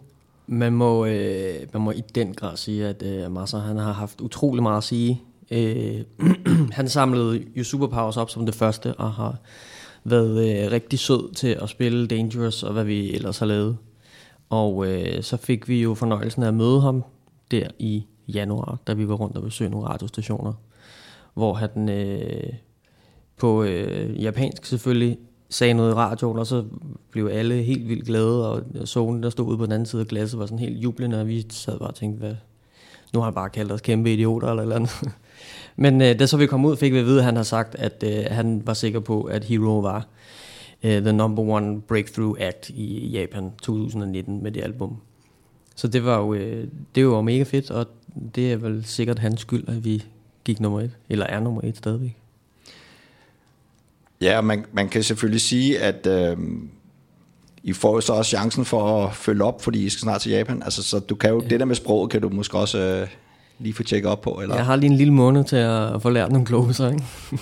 [0.47, 4.21] Man må, øh, man må i den grad sige, at øh, Masa han har haft
[4.21, 5.21] utrolig meget at sige.
[5.51, 6.01] Øh,
[6.77, 9.35] han samlede jo Superpowers op som det første, og har
[10.03, 13.77] været øh, rigtig sød til at spille Dangerous, og hvad vi ellers har lavet.
[14.49, 17.03] Og øh, så fik vi jo fornøjelsen af at møde ham
[17.51, 20.53] der i januar, da vi var rundt og besøgte nogle radiostationer,
[21.33, 22.53] hvor han øh,
[23.37, 25.17] på øh, japansk selvfølgelig
[25.49, 26.65] sagde noget i radioen, og så
[27.11, 30.07] blev alle helt vildt glade, og solen, der stod ude på den anden side af
[30.07, 32.35] glasset, var sådan helt jublende, og vi sad bare og tænkte, hvad,
[33.13, 35.03] nu har han bare kaldt os kæmpe idioter eller eller andet.
[35.75, 37.75] Men øh, da så vi kom ud, fik vi at vide, at han har sagt,
[37.75, 40.07] at øh, han var sikker på, at Hero var
[40.83, 44.97] øh, the number one breakthrough act i Japan 2019 med det album.
[45.75, 47.87] Så det var jo, øh, det var jo mega fedt, og
[48.35, 50.03] det er vel sikkert hans skyld, at vi
[50.43, 52.17] gik nummer et, eller er nummer et stadigvæk.
[54.21, 56.37] Ja, man, man kan selvfølgelig sige, at øh,
[57.63, 60.31] I får jo så også chancen for at følge op, fordi I skal snart til
[60.31, 60.63] Japan.
[60.63, 63.07] Altså, så du kan jo, det der med sproget, kan du måske også øh,
[63.59, 64.55] lige få tjekket op på, eller?
[64.55, 67.03] Jeg har lige en lille måned til at få lært nogle gloser, ikke?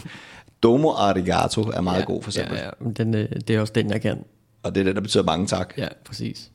[0.63, 2.57] Domo arigato er meget ja, god, for eksempel.
[2.57, 2.69] Ja, ja.
[2.79, 4.23] men Den, øh, det er også den, jeg kan.
[4.63, 5.73] Og det er det, der betyder mange tak.
[5.77, 6.51] Ja, præcis.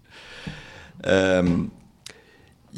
[1.06, 1.70] Øhm,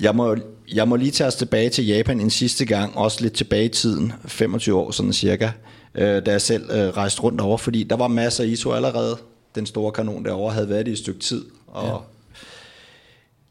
[0.01, 0.37] jeg, må,
[0.75, 3.69] jeg må lige tage os tilbage til Japan en sidste gang, også lidt tilbage i
[3.69, 5.51] tiden, 25 år sådan cirka,
[5.95, 9.17] øh, da jeg selv øh, rejste rundt over, fordi der var masser af ISO allerede,
[9.55, 12.05] den store kanon derovre, havde været i et stykke tid, og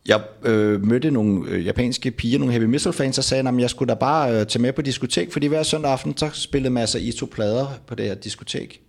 [0.08, 3.70] Jeg øh, mødte nogle øh, japanske piger, nogle heavy metal fans, og sagde, at jeg
[3.70, 7.00] skulle da bare øh, tage med på diskotek, fordi hver søndag aften, så spillede masser
[7.00, 8.82] Ito plader på det her diskotek.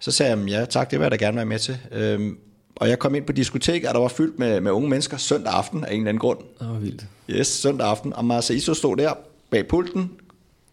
[0.00, 1.78] Så sagde jeg, ja tak, det vil jeg da gerne være med til.
[1.92, 2.38] Øhm,
[2.76, 5.52] og jeg kom ind på diskotek, og der var fyldt med, med unge mennesker søndag
[5.52, 6.38] aften af en eller anden grund.
[6.58, 7.04] Det var vildt.
[7.30, 8.12] Yes, søndag aften.
[8.12, 9.12] Og Masa Iso stod der
[9.50, 10.10] bag pulten,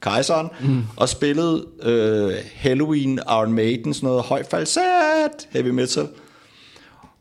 [0.01, 0.83] kejseren, mm.
[0.95, 6.07] og spillede øh, Halloween, Iron Maiden, sådan noget høj falsat, heavy metal.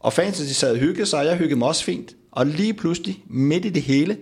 [0.00, 2.14] Og fansen, de sad og hyggede sig, og jeg hyggede mig også fint.
[2.34, 4.16] Og lige pludselig, midt i det hele,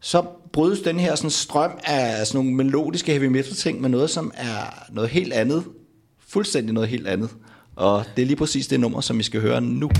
[0.00, 4.10] så brydes den her sådan strøm af sådan nogle melodiske heavy metal ting med noget,
[4.10, 5.64] som er noget helt andet.
[6.28, 7.30] Fuldstændig noget helt andet.
[7.76, 9.90] Og det er lige præcis det nummer, som vi skal høre nu.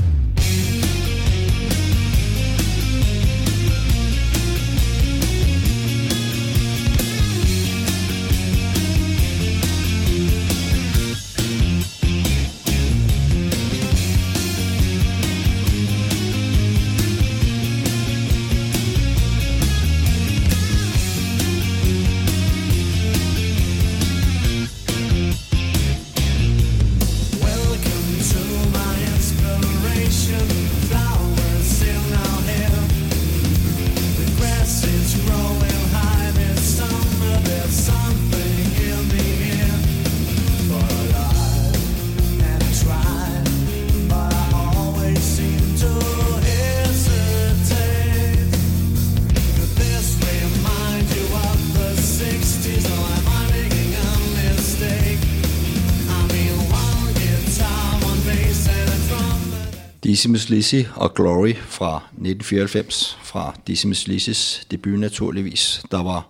[60.22, 66.28] Decimus Lizzy og Glory fra 1994, fra Decimus Lizzys debut naturligvis, der var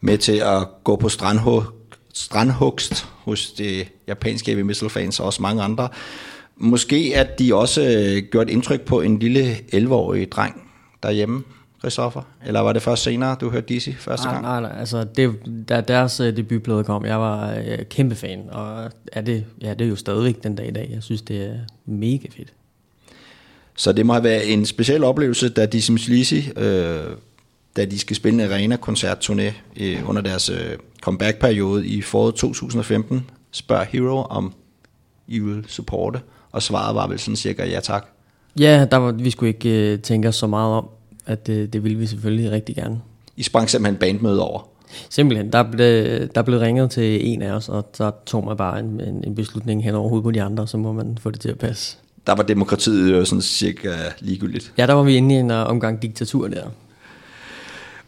[0.00, 1.62] med til at gå på strandhug,
[2.14, 5.88] strandhugst hos det japanske heavy metal fans og også mange andre.
[6.56, 10.70] Måske at de også øh, gjorde et indtryk på en lille 11-årig dreng
[11.02, 11.42] derhjemme,
[11.78, 12.22] Christoffer?
[12.46, 14.44] Eller var det først senere, du hørte Dizzy første Nej, gang?
[14.44, 15.34] nej, nej, altså det,
[15.68, 19.84] da deres øh, debutplade kom, jeg var øh, kæmpe fan, og er det, ja, det
[19.84, 20.90] er jo stadigvæk den dag i dag.
[20.94, 21.54] Jeg synes, det er
[21.86, 22.52] mega fedt.
[23.78, 27.00] Så det må have været en speciel oplevelse, da Decimus Lizzy, øh,
[27.76, 33.84] da de skal spille en arena-koncertturné øh, under deres øh, comeback-periode i foråret 2015, spørger
[33.84, 34.52] Hero, om
[35.28, 36.20] I vil supporte,
[36.52, 38.06] og svaret var vel sådan cirka ja tak.
[38.58, 40.88] Ja, der var, vi skulle ikke øh, tænke os så meget om,
[41.26, 43.00] at øh, det ville vi selvfølgelig rigtig gerne.
[43.36, 44.68] I sprang simpelthen bandmøde over.
[45.10, 48.80] Simpelthen, der blev, der blev ringet til en af os, og der tog man bare
[48.80, 51.40] en, en, en beslutning hen over hovedet på de andre, så må man få det
[51.40, 51.96] til at passe.
[52.26, 54.72] Der var demokratiet jo sådan cirka ligegyldigt.
[54.78, 56.64] Ja, der var vi inde i en uh, omgang diktatur der.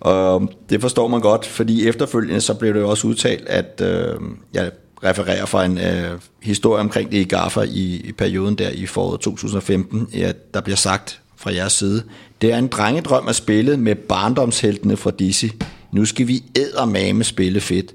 [0.01, 4.15] Og det forstår man godt, fordi efterfølgende så blev det jo også udtalt, at øh,
[4.55, 4.71] jeg
[5.05, 9.21] refererer fra en øh, historie omkring det i Gaffa i, i perioden der i foråret
[9.21, 12.03] 2015, at der bliver sagt fra jeres side,
[12.41, 15.47] det er en drengedrøm at spille med barndomsheltene fra Dizzy.
[15.93, 17.95] Nu skal vi eddermame spille fedt.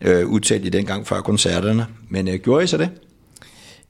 [0.00, 1.86] Øh, udtalt i den gang før koncerterne.
[2.10, 2.88] Men øh, gjorde I så det?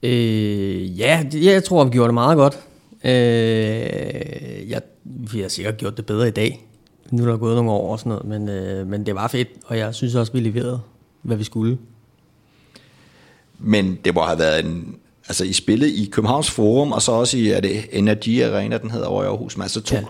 [0.03, 2.59] Øh, ja, jeg tror, vi gjorde det meget godt.
[3.03, 6.65] Øh, jeg, vi har sikkert gjort det bedre i dag.
[7.11, 9.47] Nu er der gået nogle år og sådan noget, men, øh, men det var fedt,
[9.65, 10.79] og jeg synes også, vi leverede,
[11.21, 11.77] hvad vi skulle.
[13.59, 14.95] Men det må have været en...
[15.27, 18.91] Altså, I spillede i Københavns Forum, og så også i er det Energy Arena, den
[18.91, 19.57] hedder over i Aarhus.
[19.57, 20.03] Men altså to ja.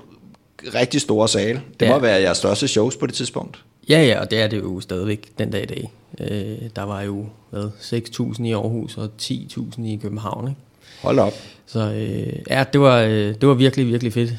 [0.76, 1.62] Rigtig store sale.
[1.80, 1.94] Det Ja.
[1.94, 3.64] må være jeres største shows på det tidspunkt.
[3.90, 5.92] Ja, ja, og det er det jo stadigvæk den dag i dag.
[6.20, 10.48] Øh, der var jo hvad, 6.000 i Aarhus og 10.000 i København.
[10.48, 10.60] Ikke?
[11.02, 11.34] Hold op.
[11.66, 14.34] Så øh, ja, det var, øh, det var virkelig, virkelig fedt.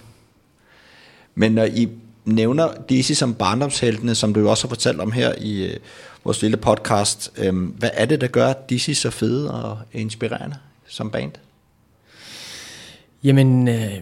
[1.34, 1.88] Men når I
[2.24, 5.76] nævner Dizzy som barndomsheltene, som du jo også har fortalt om her i øh,
[6.24, 10.56] vores lille podcast, øh, hvad er det, der gør Dizzy så fede og inspirerende
[10.88, 11.32] som band?
[13.24, 13.92] Jamen, øh,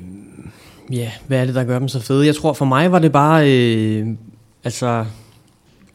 [0.93, 2.27] ja, hvad er det, der gør dem så fede?
[2.27, 4.07] Jeg tror, for mig var det bare, øh,
[4.65, 5.05] altså,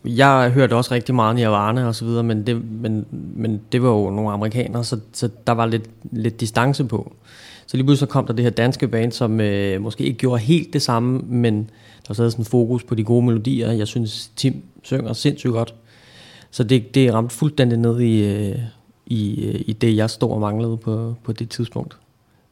[0.06, 3.90] jeg hørte også rigtig meget Nirvana og så videre, men det, men, men det var
[3.90, 7.14] jo nogle amerikanere, så, så der var lidt, lidt distance på.
[7.68, 10.74] Så lige pludselig kom der det her danske band, som øh, måske ikke gjorde helt
[10.74, 11.70] det samme, men
[12.08, 13.72] der sad sådan fokus på de gode melodier.
[13.72, 15.74] Jeg synes, Tim synger sindssygt godt.
[16.52, 18.60] Så det, det ramte fuldstændig ned i, øh,
[19.06, 21.98] i, øh, i det, jeg stod og manglede på, på det tidspunkt.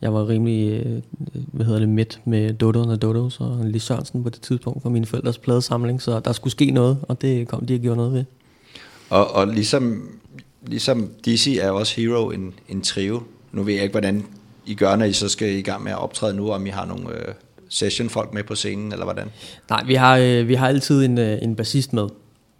[0.01, 1.01] Jeg var rimelig, øh,
[1.33, 4.89] hvad hedder det, midt med Dodo og Dodos og Lis Sørensen på det tidspunkt for
[4.89, 8.13] mine forældres pladesamling, så der skulle ske noget, og det kom de og gjorde noget
[8.13, 8.23] ved.
[9.09, 10.09] Og, og ligesom,
[10.67, 13.21] ligesom Dizzy er også Hero en, en trio.
[13.51, 14.25] Nu ved jeg ikke, hvordan
[14.65, 16.85] I gør, når I så skal i gang med at optræde nu, om I har
[16.85, 17.33] nogle øh,
[17.69, 19.27] sessionfolk med på scenen, eller hvordan?
[19.69, 22.07] Nej, vi har, øh, vi har altid en, øh, en bassist med.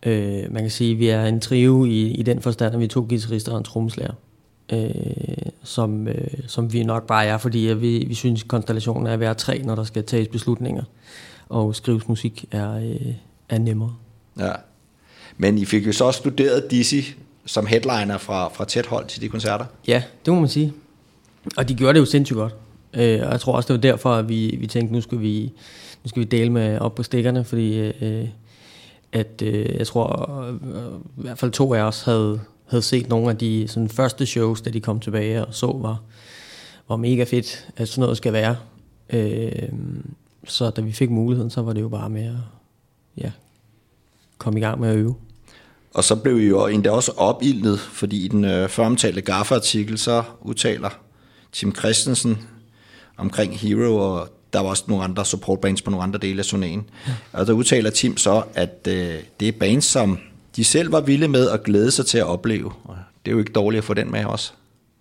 [0.06, 2.86] Øh, man kan sige, at vi er en trio i, i den forstand, at vi
[2.86, 4.14] er to guitarister og en trommeslager.
[4.72, 4.90] Øh,
[5.64, 9.34] som, øh, som vi nok bare er, fordi vi, vi synes, konstellationen er at være
[9.34, 10.84] tre, når der skal tages beslutninger,
[11.50, 13.14] og skrives musik er, øh,
[13.50, 13.96] er nemmere.
[14.40, 14.52] Ja.
[15.38, 17.12] Men I fik jo så også studeret Dizzy
[17.46, 19.66] som headliner fra, fra tæt hold til de koncerter.
[19.88, 20.74] Ja, det må man sige.
[21.58, 22.56] Og de gjorde det jo sindssygt godt.
[22.94, 25.52] Øh, og jeg tror også, det var derfor, at vi, vi tænkte, nu skal vi,
[26.04, 28.28] nu skal vi dele med op på stikkerne, fordi øh,
[29.12, 30.56] at, øh, jeg tror, øh,
[31.18, 32.40] i hvert fald to af os havde,
[32.72, 36.02] havde set nogle af de sådan, første shows, da de kom tilbage og så, var,
[36.90, 38.56] var mega fedt, at sådan noget skal være.
[39.10, 39.70] Øh,
[40.48, 42.34] så da vi fik muligheden, så var det jo bare med at
[43.18, 43.32] ja,
[44.38, 45.16] komme i gang med at øve.
[45.94, 50.24] Og så blev I jo endda også opildnet, fordi i den øh, føromtalte Gaffa-artikel, så
[50.42, 50.90] udtaler
[51.52, 52.38] Tim Christensen
[53.18, 56.82] omkring Hero, og der var også nogle andre supportbands på nogle andre dele af turnéen.
[57.08, 57.14] Ja.
[57.34, 60.20] Og der udtaler Tim så, at øh, det er bands, som
[60.56, 62.72] de selv var vilde med at glæde sig til at opleve.
[62.84, 64.54] Og det er jo ikke dårligt at få den med også.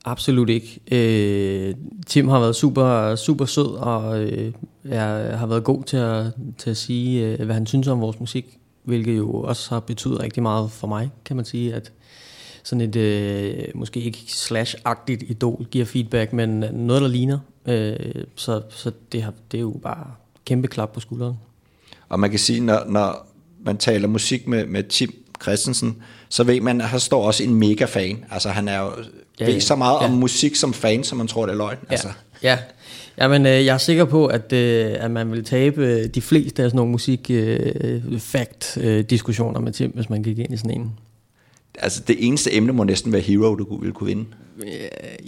[0.04, 0.80] Absolut ikke.
[0.92, 1.74] Øh,
[2.06, 4.52] Tim har været super, super sød, og øh,
[4.84, 6.24] jeg har været god til at,
[6.58, 10.22] til at sige, øh, hvad han synes om vores musik, hvilket jo også har betydet
[10.22, 11.92] rigtig meget for mig, kan man sige, at
[12.62, 17.38] sådan et, øh, måske ikke slash-agtigt idol giver feedback, men noget, der ligner.
[17.66, 20.06] Øh, så så det, har, det er jo bare
[20.44, 21.34] kæmpe klap på skulderen.
[22.08, 23.26] Og man kan sige, når, når
[23.64, 25.96] man taler musik med, med Tim Christensen,
[26.28, 28.24] så ved man, at han står også en mega fan.
[28.30, 28.90] Altså han er jo
[29.40, 29.54] Ja, ja, ja.
[29.54, 30.04] ved så meget Ja.
[30.04, 31.76] om musik som fan, som man tror, det er løgn.
[31.88, 32.08] Altså,
[32.42, 32.58] Ja,
[33.18, 36.62] Jamen, øh, jeg er sikker på, at, øh, at man vil tabe øh, de fleste
[36.62, 40.92] af sådan nogle musik-fact-diskussioner med Tim, hvis man gik ind i sådan en.
[41.78, 44.24] altså det eneste emne må næsten være Hero, du ville kunne vinde.
[44.62, 44.70] Øh,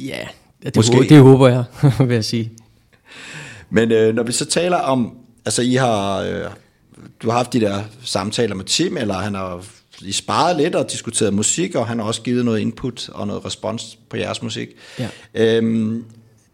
[0.07, 0.19] ja,
[0.63, 0.95] det, Måske.
[0.97, 1.65] håber, det håber jeg,
[2.09, 2.53] vil jeg sige.
[3.71, 6.45] Men øh, når vi så taler om, altså I har, øh,
[7.23, 9.65] du har haft de der samtaler med Tim, eller han har
[10.01, 13.45] I sparet lidt og diskuteret musik, og han har også givet noget input og noget
[13.45, 14.69] respons på jeres musik.
[14.99, 15.09] Ja.
[15.35, 16.05] Øhm,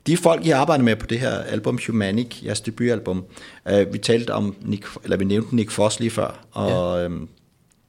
[0.07, 3.24] de folk, I arbejder med på det her album Humanic, jeres debutalbum,
[3.68, 7.05] øh, vi talte om, Nick, eller vi nævnte Nick Foss lige før, og ja.
[7.05, 7.28] øhm,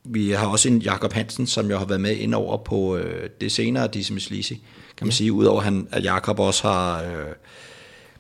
[0.04, 3.30] vi har også en Jakob Hansen, som jo har været med ind over på øh,
[3.42, 4.54] det senere Dizzy Miss Lizzy,
[4.98, 5.16] kan man ja.
[5.16, 7.04] sige, udover han, at Jakob også har...
[7.04, 7.08] Øh,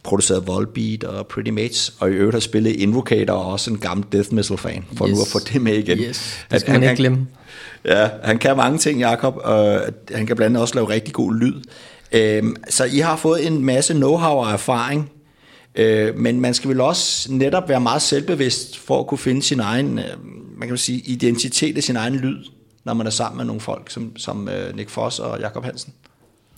[0.03, 4.05] produceret Volbeat og Pretty Mates, og i øvrigt har spillet Invocator og også en gammel
[4.11, 5.15] Death Metal-fan, for yes.
[5.15, 5.97] nu at få det med igen.
[5.97, 7.27] Yes, det At skal man han- ikke glemme.
[7.85, 9.81] Ja, han kan mange ting, Jakob, og
[10.13, 11.53] han kan blandt andet også lave rigtig god lyd.
[12.11, 15.11] Øhm, så I har fået en masse know-how og erfaring,
[15.75, 19.59] øh, men man skal vel også netop være meget selvbevidst for at kunne finde sin
[19.59, 20.05] egen, øh,
[20.57, 22.37] man kan sige, identitet i sin egen lyd,
[22.83, 25.93] når man er sammen med nogle folk som, som øh, Nick Foss og Jakob Hansen.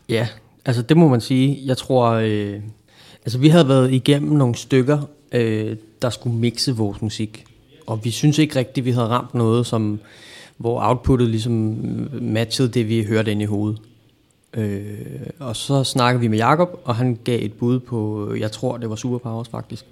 [0.09, 0.27] Ja,
[0.65, 1.59] altså det må man sige.
[1.65, 2.53] Jeg tror, øh,
[3.25, 5.01] altså vi havde været igennem nogle stykker,
[5.31, 7.45] øh, der skulle mixe vores musik.
[7.87, 9.99] Og vi synes ikke rigtigt, vi havde ramt noget, som,
[10.57, 11.51] hvor outputtet ligesom
[12.21, 13.81] matchede det, vi hørte ind i hovedet.
[14.53, 14.83] Øh,
[15.39, 18.89] og så snakkede vi med Jakob og han gav et bud på, jeg tror det
[18.89, 19.85] var Superpowers faktisk,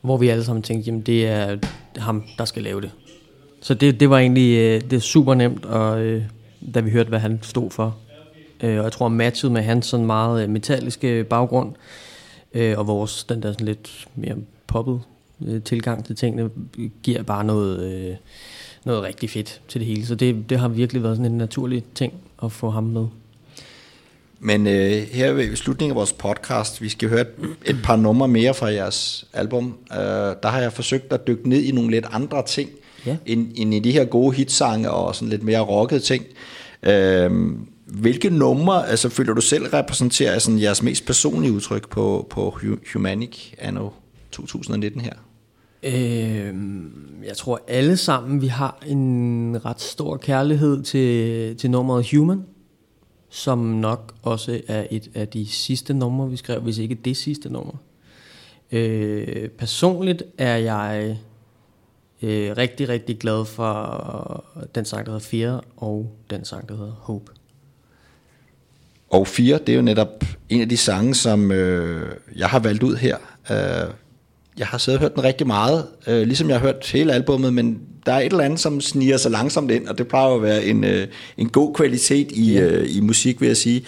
[0.00, 1.58] hvor vi alle sammen tænkte, jamen det er
[1.96, 2.90] ham, der skal lave det.
[3.60, 6.22] Så det, det var egentlig øh, det er super nemt, og, øh,
[6.74, 7.96] da vi hørte, hvad han stod for.
[8.62, 12.09] Øh, og jeg tror, matchet med hans sådan meget øh, metalliske baggrund, øh,
[12.54, 14.36] og vores, den der sådan lidt mere
[14.66, 15.00] poppet
[15.46, 16.50] øh, tilgang til tingene,
[17.02, 18.16] giver bare noget, øh,
[18.84, 20.06] noget rigtig fedt til det hele.
[20.06, 23.06] Så det, det har virkelig været sådan en naturlig ting at få ham med.
[24.40, 27.28] Men øh, her ved slutningen af vores podcast, vi skal høre et,
[27.66, 29.74] et par numre mere fra jeres album.
[29.92, 29.98] Øh,
[30.42, 32.70] der har jeg forsøgt at dykke ned i nogle lidt andre ting,
[33.06, 33.16] Ja.
[33.26, 36.24] end, end i de her gode hitsange og sådan lidt mere rockede ting.
[36.82, 37.30] Øh,
[37.92, 42.58] hvilke numre, altså føler du selv repræsenterer sådan jeres mest personlige udtryk på, på
[42.92, 43.88] Humanic anno
[44.30, 45.12] 2019 her?
[45.82, 46.54] Øh,
[47.26, 52.44] jeg tror alle sammen, vi har en ret stor kærlighed til, til nummeret Human,
[53.28, 57.52] som nok også er et af de sidste numre, vi skrev, hvis ikke det sidste
[57.52, 57.74] nummer.
[58.72, 61.18] Øh, personligt er jeg
[62.22, 66.92] øh, rigtig, rigtig glad for den sang, der hedder Fear, og den sang, der hedder
[66.92, 67.32] Hope.
[69.10, 72.82] Og 4, det er jo netop en af de sange, som øh, jeg har valgt
[72.82, 73.16] ud her.
[73.50, 73.90] Øh,
[74.58, 77.54] jeg har siddet og hørt den rigtig meget, øh, ligesom jeg har hørt hele albummet,
[77.54, 80.42] men der er et eller andet, som sniger sig langsomt ind, og det plejer at
[80.42, 81.06] være en, øh,
[81.38, 82.60] en god kvalitet i, Ja.
[82.60, 83.84] øh, i musik, vil jeg sige.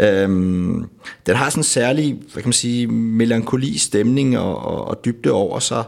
[0.00, 0.84] Øhm,
[1.26, 5.30] den har sådan en særlig, hvad kan man sige, melankoli stemning og, og, og dybde
[5.32, 5.84] over sig.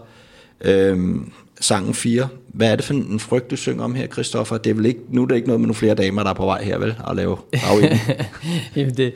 [0.65, 2.29] Øhm, sangen 4.
[2.49, 4.59] Hvad er det for en frygt, du synger om her, Christoffer?
[4.59, 6.35] Det er vel ikke, nu er det ikke noget med nogle flere damer, der er
[6.35, 6.95] på vej her, vel?
[7.09, 7.37] At lave.
[8.77, 9.13] Jamen det,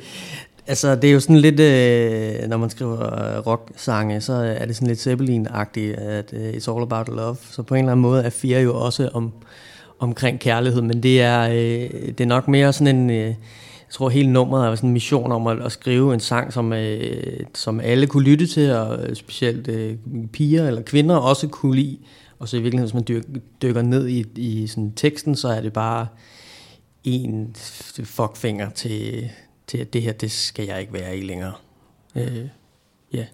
[0.66, 4.76] altså det er jo sådan lidt, øh, når man skriver øh, rock-sange, så er det
[4.76, 7.36] sådan lidt Zeppelin-agtigt, at øh, it's all about love.
[7.50, 9.32] Så på en eller anden måde er 4 jo også om,
[9.98, 13.34] omkring kærlighed, men det er, øh, det er nok mere sådan en, øh,
[13.94, 16.72] jeg tror hele nummeret er sådan en mission om at, at skrive en sang, som,
[16.72, 19.96] øh, som alle kunne lytte til, og specielt øh,
[20.32, 21.98] piger eller kvinder også kunne lide.
[22.44, 25.60] Og så i virkeligheden, hvis man dyk, dykker ned i, i sådan teksten, så er
[25.60, 26.06] det bare
[27.04, 27.56] en
[28.04, 29.30] fuckfinger til,
[29.66, 31.52] til, at det her, det skal jeg ikke være i længere.
[32.16, 32.48] Øh,
[33.12, 33.24] ja.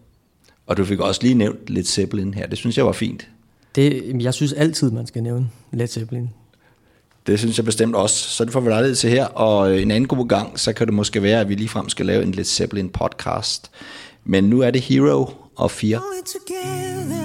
[0.66, 2.46] Og du fik også lige nævnt lidt Zeppelin her.
[2.46, 3.28] Det synes jeg var fint.
[3.74, 6.30] Det, jeg synes altid, man skal nævne Led Zeppelin.
[7.26, 8.16] Det synes jeg bestemt også.
[8.16, 9.26] Så det får vi lejlighed til her.
[9.26, 12.06] Og øh, en anden god gang, så kan det måske være, at vi ligefrem skal
[12.06, 13.70] lave en Led Zeppelin podcast.
[14.24, 15.98] Men nu er det Hero og Fear.
[15.98, 17.19] Only together.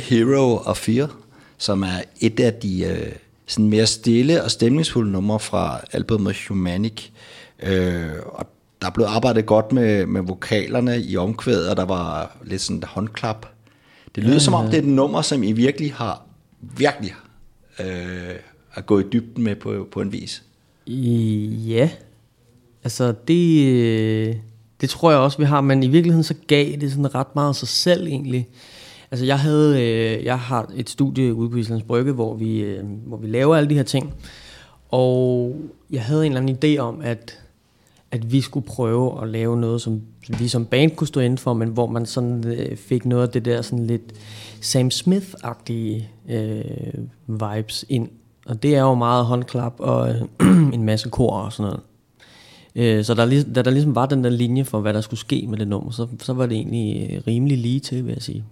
[0.00, 1.10] Hero og Fear,
[1.58, 3.12] som er et af de øh,
[3.46, 7.08] sådan mere stille og stemningsfulde numre fra albumet Humanic.
[7.62, 8.46] Øh, og
[8.80, 12.78] der er blevet arbejdet godt med, med vokalerne i omkvædet, og der var lidt sådan
[12.78, 13.46] et håndklap.
[14.14, 16.22] Det lyder ja, som om, det er et nummer, som I virkelig har
[16.60, 17.14] virkelig
[17.80, 18.34] øh,
[18.74, 20.42] at gå i dybden med på, på en vis.
[21.66, 21.90] Ja,
[22.84, 24.36] altså det, øh,
[24.80, 27.56] det tror jeg også, vi har, men i virkeligheden så gav det sådan ret meget
[27.56, 28.48] sig selv egentlig.
[29.10, 32.84] Altså jeg havde, øh, jeg har et studie ude på Islands Brygge, hvor vi, øh,
[33.06, 34.14] hvor vi laver alle de her ting,
[34.88, 35.56] og
[35.90, 37.38] jeg havde en eller anden idé om, at,
[38.10, 40.02] at vi skulle prøve at lave noget, som
[40.38, 43.28] vi som band kunne stå inden for, men hvor man sådan øh, fik noget af
[43.28, 44.12] det der sådan lidt
[44.60, 46.64] Sam Smith-agtige øh,
[47.26, 48.08] vibes ind.
[48.46, 50.22] Og det er jo meget håndklap og øh,
[50.74, 51.80] en masse kor og sådan noget.
[52.74, 55.46] Øh, så der, da der ligesom var den der linje for, hvad der skulle ske
[55.48, 58.44] med det nummer, så, så var det egentlig øh, rimelig lige til, vil jeg sige.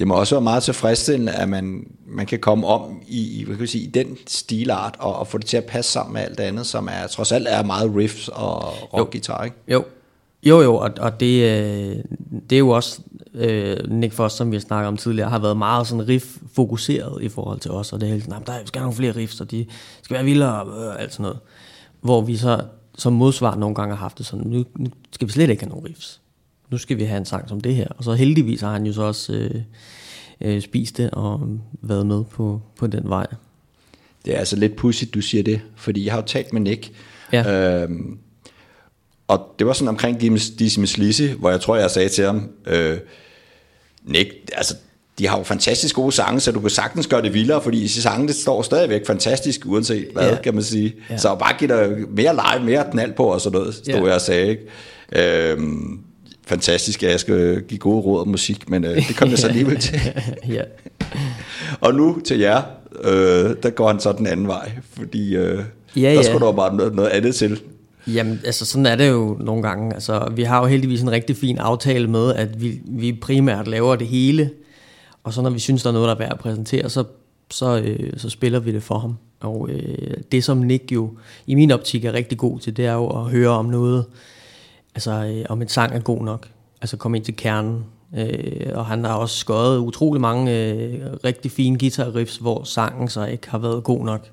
[0.00, 3.66] Det må også være meget tilfredsstillende, at man, man kan komme om i, hvad kan
[3.66, 6.44] sige, i den stilart, og, og få det til at passe sammen med alt det
[6.44, 8.62] andet, som er trods alt er meget riffs og
[8.94, 9.56] rockgitar, ikke?
[9.68, 9.84] Jo,
[10.42, 11.96] jo, jo og, og det, øh,
[12.50, 13.00] det er jo også,
[13.34, 17.28] øh, Nick Foss, som vi har snakket om tidligere, har været meget sådan riff-fokuseret i
[17.28, 19.40] forhold til os, og det er helt sådan, "Jamen, der skal have nogle flere riffs,
[19.40, 19.66] og de
[20.02, 21.38] skal være vildere, og øh, alt sådan noget.
[22.00, 22.60] Hvor vi så
[22.98, 25.70] som modsvar nogle gange har haft det sådan, nu, nu skal vi slet ikke have
[25.70, 26.19] nogle riffs.
[26.70, 27.86] Nu skal vi have en sang som det her.
[27.88, 29.50] Og så heldigvis har han jo så også øh,
[30.40, 33.26] øh, spist det og været med på, på den vej.
[34.24, 36.92] Det er altså lidt pudsigt, du siger det, fordi jeg har jo talt med Nick,
[37.32, 37.82] Ja.
[37.82, 38.18] øhm,
[39.28, 42.48] og det var sådan omkring Dizzy Miss Lizzy, hvor jeg tror, jeg sagde til ham,
[42.66, 42.98] øh,
[44.04, 44.76] Nick, altså,
[45.18, 47.88] de har jo fantastisk gode sange, så du kan sagtens gøre det vildere, fordi de
[47.88, 50.40] sange, det står stadigvæk fantastisk, uanset hvad, Ja.
[50.42, 50.94] kan man sige.
[51.10, 51.16] Ja.
[51.18, 54.04] Så bare give dig mere live, mere knald på, og sådan noget, stod Ja.
[54.04, 54.62] jeg og sagde, ikke?
[55.52, 56.00] Øhm,
[56.50, 59.46] fantastisk, at jeg skal give gode råd om musik, men øh, det kom jeg så
[59.52, 60.00] alligevel til.
[60.56, 60.62] ja.
[61.80, 62.62] Og nu til jer,
[63.02, 65.64] øh, der går han så den anden vej, fordi øh,
[65.96, 66.22] Ja, der ja.
[66.22, 67.60] skulle der bare noget, noget andet til.
[68.06, 69.94] Jamen, altså sådan er det jo nogle gange.
[69.94, 73.96] Altså, vi har jo heldigvis en rigtig fin aftale med, at vi, vi primært laver
[73.96, 74.50] det hele,
[75.24, 77.04] og så når vi synes, der er noget, der er værd at præsentere, så,
[77.50, 79.16] så, øh, så spiller vi det for ham.
[79.40, 81.10] Og øh, det, som Nick jo
[81.46, 84.04] i min optik er rigtig god til, det er jo at høre om noget,
[84.94, 86.48] altså øh, om en sang er god nok.
[86.80, 87.84] Altså komme ind til kernen.
[88.18, 93.08] Øh, og han har også skåret utrolig mange øh, rigtig fine guitar riffs, hvor sangen
[93.08, 94.30] så ikke har været god nok.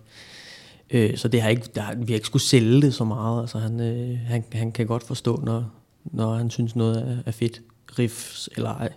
[0.89, 3.41] Øh, så det har ikke, der, vi har ikke skulle sælge det så meget.
[3.41, 5.65] Altså han, øh, han, han kan godt forstå, når,
[6.05, 7.61] når han synes noget er, er fedt.
[7.99, 8.89] Riffs eller ej.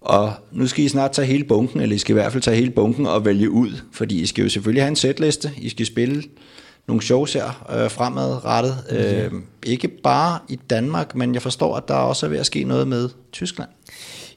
[0.00, 2.56] Og nu skal I snart tage hele bunken, eller I skal i hvert fald tage
[2.56, 5.50] hele bunken og vælge ud, fordi I skal jo selvfølgelig have en setliste.
[5.56, 6.22] I skal spille
[6.86, 8.74] nogle shows her øh, fremadrettet.
[8.90, 9.32] Øh,
[9.66, 12.88] ikke bare i Danmark, men jeg forstår, at der også er ved at ske noget
[12.88, 13.68] med Tyskland.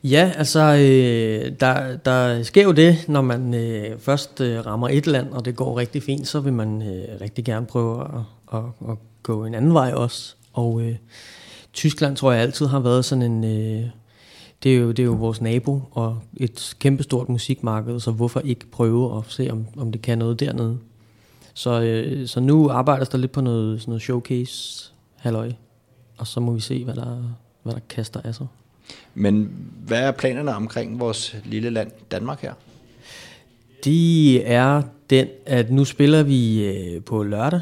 [0.03, 5.07] Ja, altså, øh, der, der sker jo det, når man øh, først øh, rammer et
[5.07, 8.19] land, og det går rigtig fint, så vil man øh, rigtig gerne prøve at,
[8.53, 10.35] at, at gå en anden vej også.
[10.53, 10.95] Og øh,
[11.73, 13.43] Tyskland tror jeg altid har været sådan en...
[13.43, 13.85] Øh,
[14.63, 18.71] det, er jo, det er jo vores nabo og et kæmpestort musikmarked, så hvorfor ikke
[18.71, 20.77] prøve at se, om, om det kan noget dernede.
[21.57, 25.51] Så, øh, så nu arbejdes der lidt på noget, sådan noget showcase halløj,
[26.17, 28.47] og så må vi se, hvad der, hvad der kaster af sig.
[29.13, 29.51] Men
[29.85, 32.53] hvad er planerne omkring vores lille land Danmark her?
[33.83, 37.61] De er den, at nu spiller vi øh, på lørdag,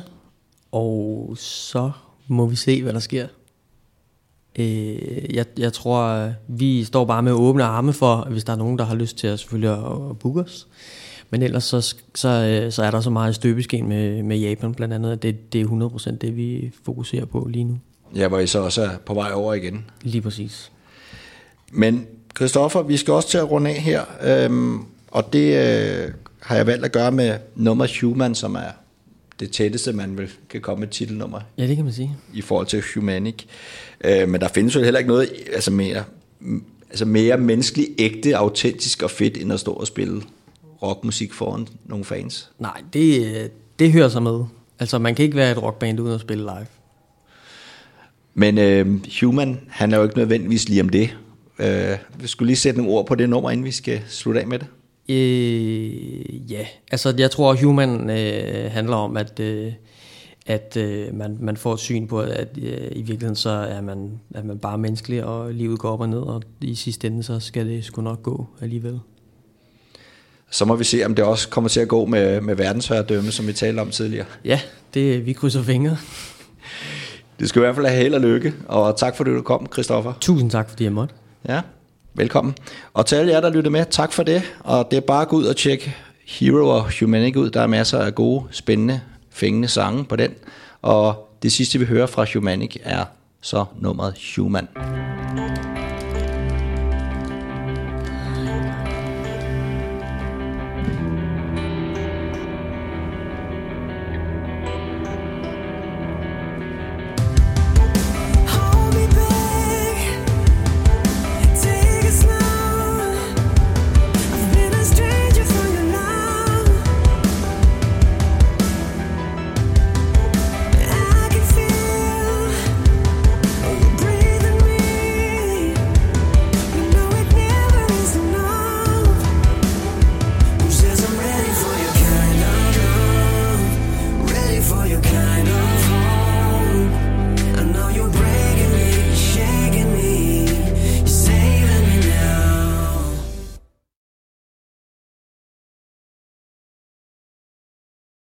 [0.72, 1.92] og så
[2.28, 3.28] må vi se, hvad der sker.
[4.60, 8.78] Øh, jeg, jeg tror, vi står bare med åbne arme for, hvis der er nogen,
[8.78, 10.68] der har lyst til at selvfølgelig at, at booke os.
[11.30, 14.94] Men ellers så, så, øh, så er der så meget støbeskeen med, med Japan blandt
[14.94, 17.80] andet, at det, det er 100% det, vi fokuserer på lige nu.
[18.16, 19.86] Ja, hvor I så også er på vej over igen.
[20.02, 20.72] Lige præcis.
[21.72, 26.56] Men Christoffer, vi skal også til at runde af her, øhm, og det øh, har
[26.56, 28.72] jeg valgt at gøre med nummer Human, som er
[29.40, 32.16] det tætteste, man vil kan komme med et titelnummer Ja, det kan man sige.
[32.34, 33.44] i forhold til Humanic.
[34.04, 36.04] Øh, men der findes jo heller ikke noget altså mere,
[36.90, 40.22] altså mere menneskeligt, ægte, autentisk og fedt, end at stå og spille
[40.82, 42.52] rockmusik foran nogle fans.
[42.60, 43.50] Nej, det, øh,
[43.80, 44.44] det hører sig med.
[44.80, 46.68] Altså, man kan ikke være et rockband uden at spille live.
[48.34, 48.88] Men øh,
[49.22, 51.18] Human, han er jo ikke nødvendigvis lige om det.
[51.60, 54.48] Øh, vi skulle lige sætte nogle ord på det nummer, inden vi skal slutte af
[54.48, 54.68] med det.
[55.10, 59.74] Øh, ja, altså jeg tror, Human øh, handler om, at, øh,
[60.46, 64.20] at øh, man, man får et syn på, at øh, i virkeligheden så er man,
[64.34, 67.40] er man bare menneskelig, og livet går op og ned, og i sidste ende så
[67.40, 69.00] skal det sgu nok gå alligevel.
[70.52, 73.48] Så må vi se, om det også kommer til at gå med, med verdensherredømme, som
[73.48, 74.26] vi talte om tidligere.
[74.46, 74.60] Ja,
[74.94, 75.98] det, vi krydser fingre.
[77.40, 80.14] Det skal i hvert fald have held og lykke, og tak fordi du kom, Christoffer.
[80.22, 81.16] Tusind tak, fordi jeg måtte.
[81.48, 81.62] Ja,
[82.14, 82.56] velkommen.
[82.94, 84.44] Og til alle jer, der lytter med, tak for det.
[84.60, 85.96] Og det er bare at gå ud og tjekke
[86.28, 87.50] Hero og Humanic ud.
[87.50, 90.32] Der er masser af gode, spændende, fængende sange på den.
[90.82, 93.06] Og det sidste, vi hører fra Humanic, er
[93.42, 94.68] så nummeret Human.